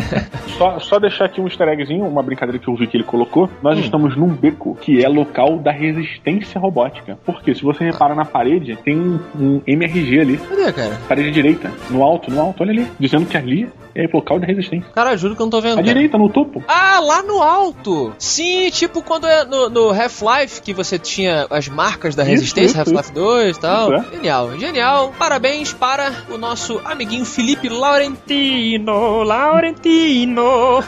[0.56, 3.48] só, só deixar aqui um easter eggzinho, uma brincadeira que eu vi que ele colocou.
[3.62, 7.18] Nós estamos num beco que é local da resistência robótica.
[7.24, 10.38] Porque se você repara na parede, tem um, um MRG ali.
[10.38, 10.98] Cadê, cara?
[11.08, 12.86] Parede direita, no alto, no alto, olha ali.
[12.98, 13.68] Dizendo que ali
[14.10, 14.90] falou, caldo de resistência.
[14.92, 15.72] Cara, juro que eu não tô vendo.
[15.72, 15.86] À cara.
[15.86, 16.62] direita, no topo.
[16.68, 18.12] Ah, lá no alto!
[18.18, 23.12] Sim, tipo quando é no, no Half-Life que você tinha as marcas da resistência, Half-Life
[23.12, 23.92] 2 e tal.
[23.92, 24.04] É.
[24.12, 25.14] Genial, genial.
[25.18, 29.22] Parabéns para o nosso amiguinho Felipe Laurentino.
[29.22, 30.82] Laurentino.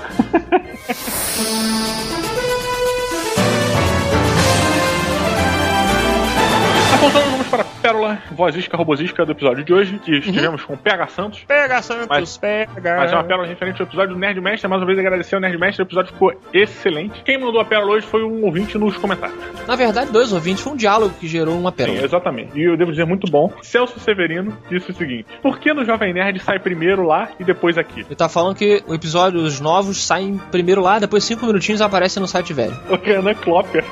[7.88, 11.44] Pérola vozística, robosística do episódio de hoje, que estivemos com o PH Santos.
[11.48, 12.96] Pega, Santos, Mas- pega.
[12.98, 14.68] Mas é uma pérola referente ao episódio do Nerd Mestre.
[14.68, 17.22] Mais uma vez agradecer ao Nerd Mestre, o episódio ficou excelente.
[17.22, 19.38] Quem mandou a pérola hoje foi um ouvinte nos comentários.
[19.66, 21.98] Na verdade, dois ouvintes, foi um diálogo que gerou uma Sim, pérola.
[22.04, 22.58] exatamente.
[22.58, 23.50] E eu devo dizer muito bom.
[23.62, 27.78] Celso Severino disse o seguinte: Por que no Jovem Nerd sai primeiro lá e depois
[27.78, 28.00] aqui?
[28.00, 32.20] Ele tá falando que o episódio os novos saem primeiro lá, depois cinco minutinhos aparece
[32.20, 32.76] no site velho.
[32.90, 33.84] O Renan Klopper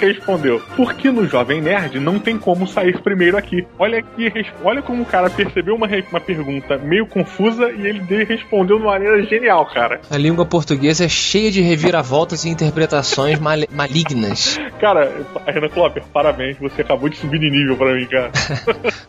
[0.00, 3.66] respondeu: Por que no Jovem Nerd não tem como sair primeiro aqui?
[3.78, 8.00] Olha aqui, res- olha como o cara percebeu uma, uma pergunta meio confusa e ele
[8.00, 10.00] de- respondeu de uma maneira genial, cara.
[10.10, 14.58] A língua portuguesa é cheia de reviravoltas e interpretações mal- malignas.
[14.80, 15.12] Cara,
[15.46, 18.30] Renan Klopper, parabéns, você acabou de subir de nível pra mim, cara.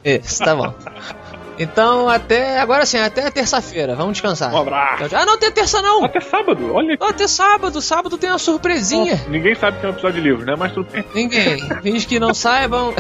[0.04, 0.74] Isso, tá bom.
[1.58, 2.60] Então, até.
[2.60, 3.96] Agora sim, até terça-feira.
[3.96, 4.54] Vamos descansar.
[4.54, 5.16] Um abraço.
[5.16, 6.06] Ah, não tem terça não!
[6.06, 7.04] Até sábado, olha aqui.
[7.04, 7.82] Até sábado.
[7.82, 9.26] Sábado tem uma surpresinha.
[9.28, 10.56] Ninguém sabe que é um episódio de livro, né?
[10.58, 11.04] Mas tudo bem.
[11.14, 11.58] Ninguém.
[11.82, 12.94] Finge que não saibam.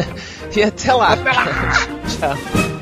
[0.56, 1.12] e até lá.
[1.12, 1.44] Até lá.
[2.36, 2.77] Tchau.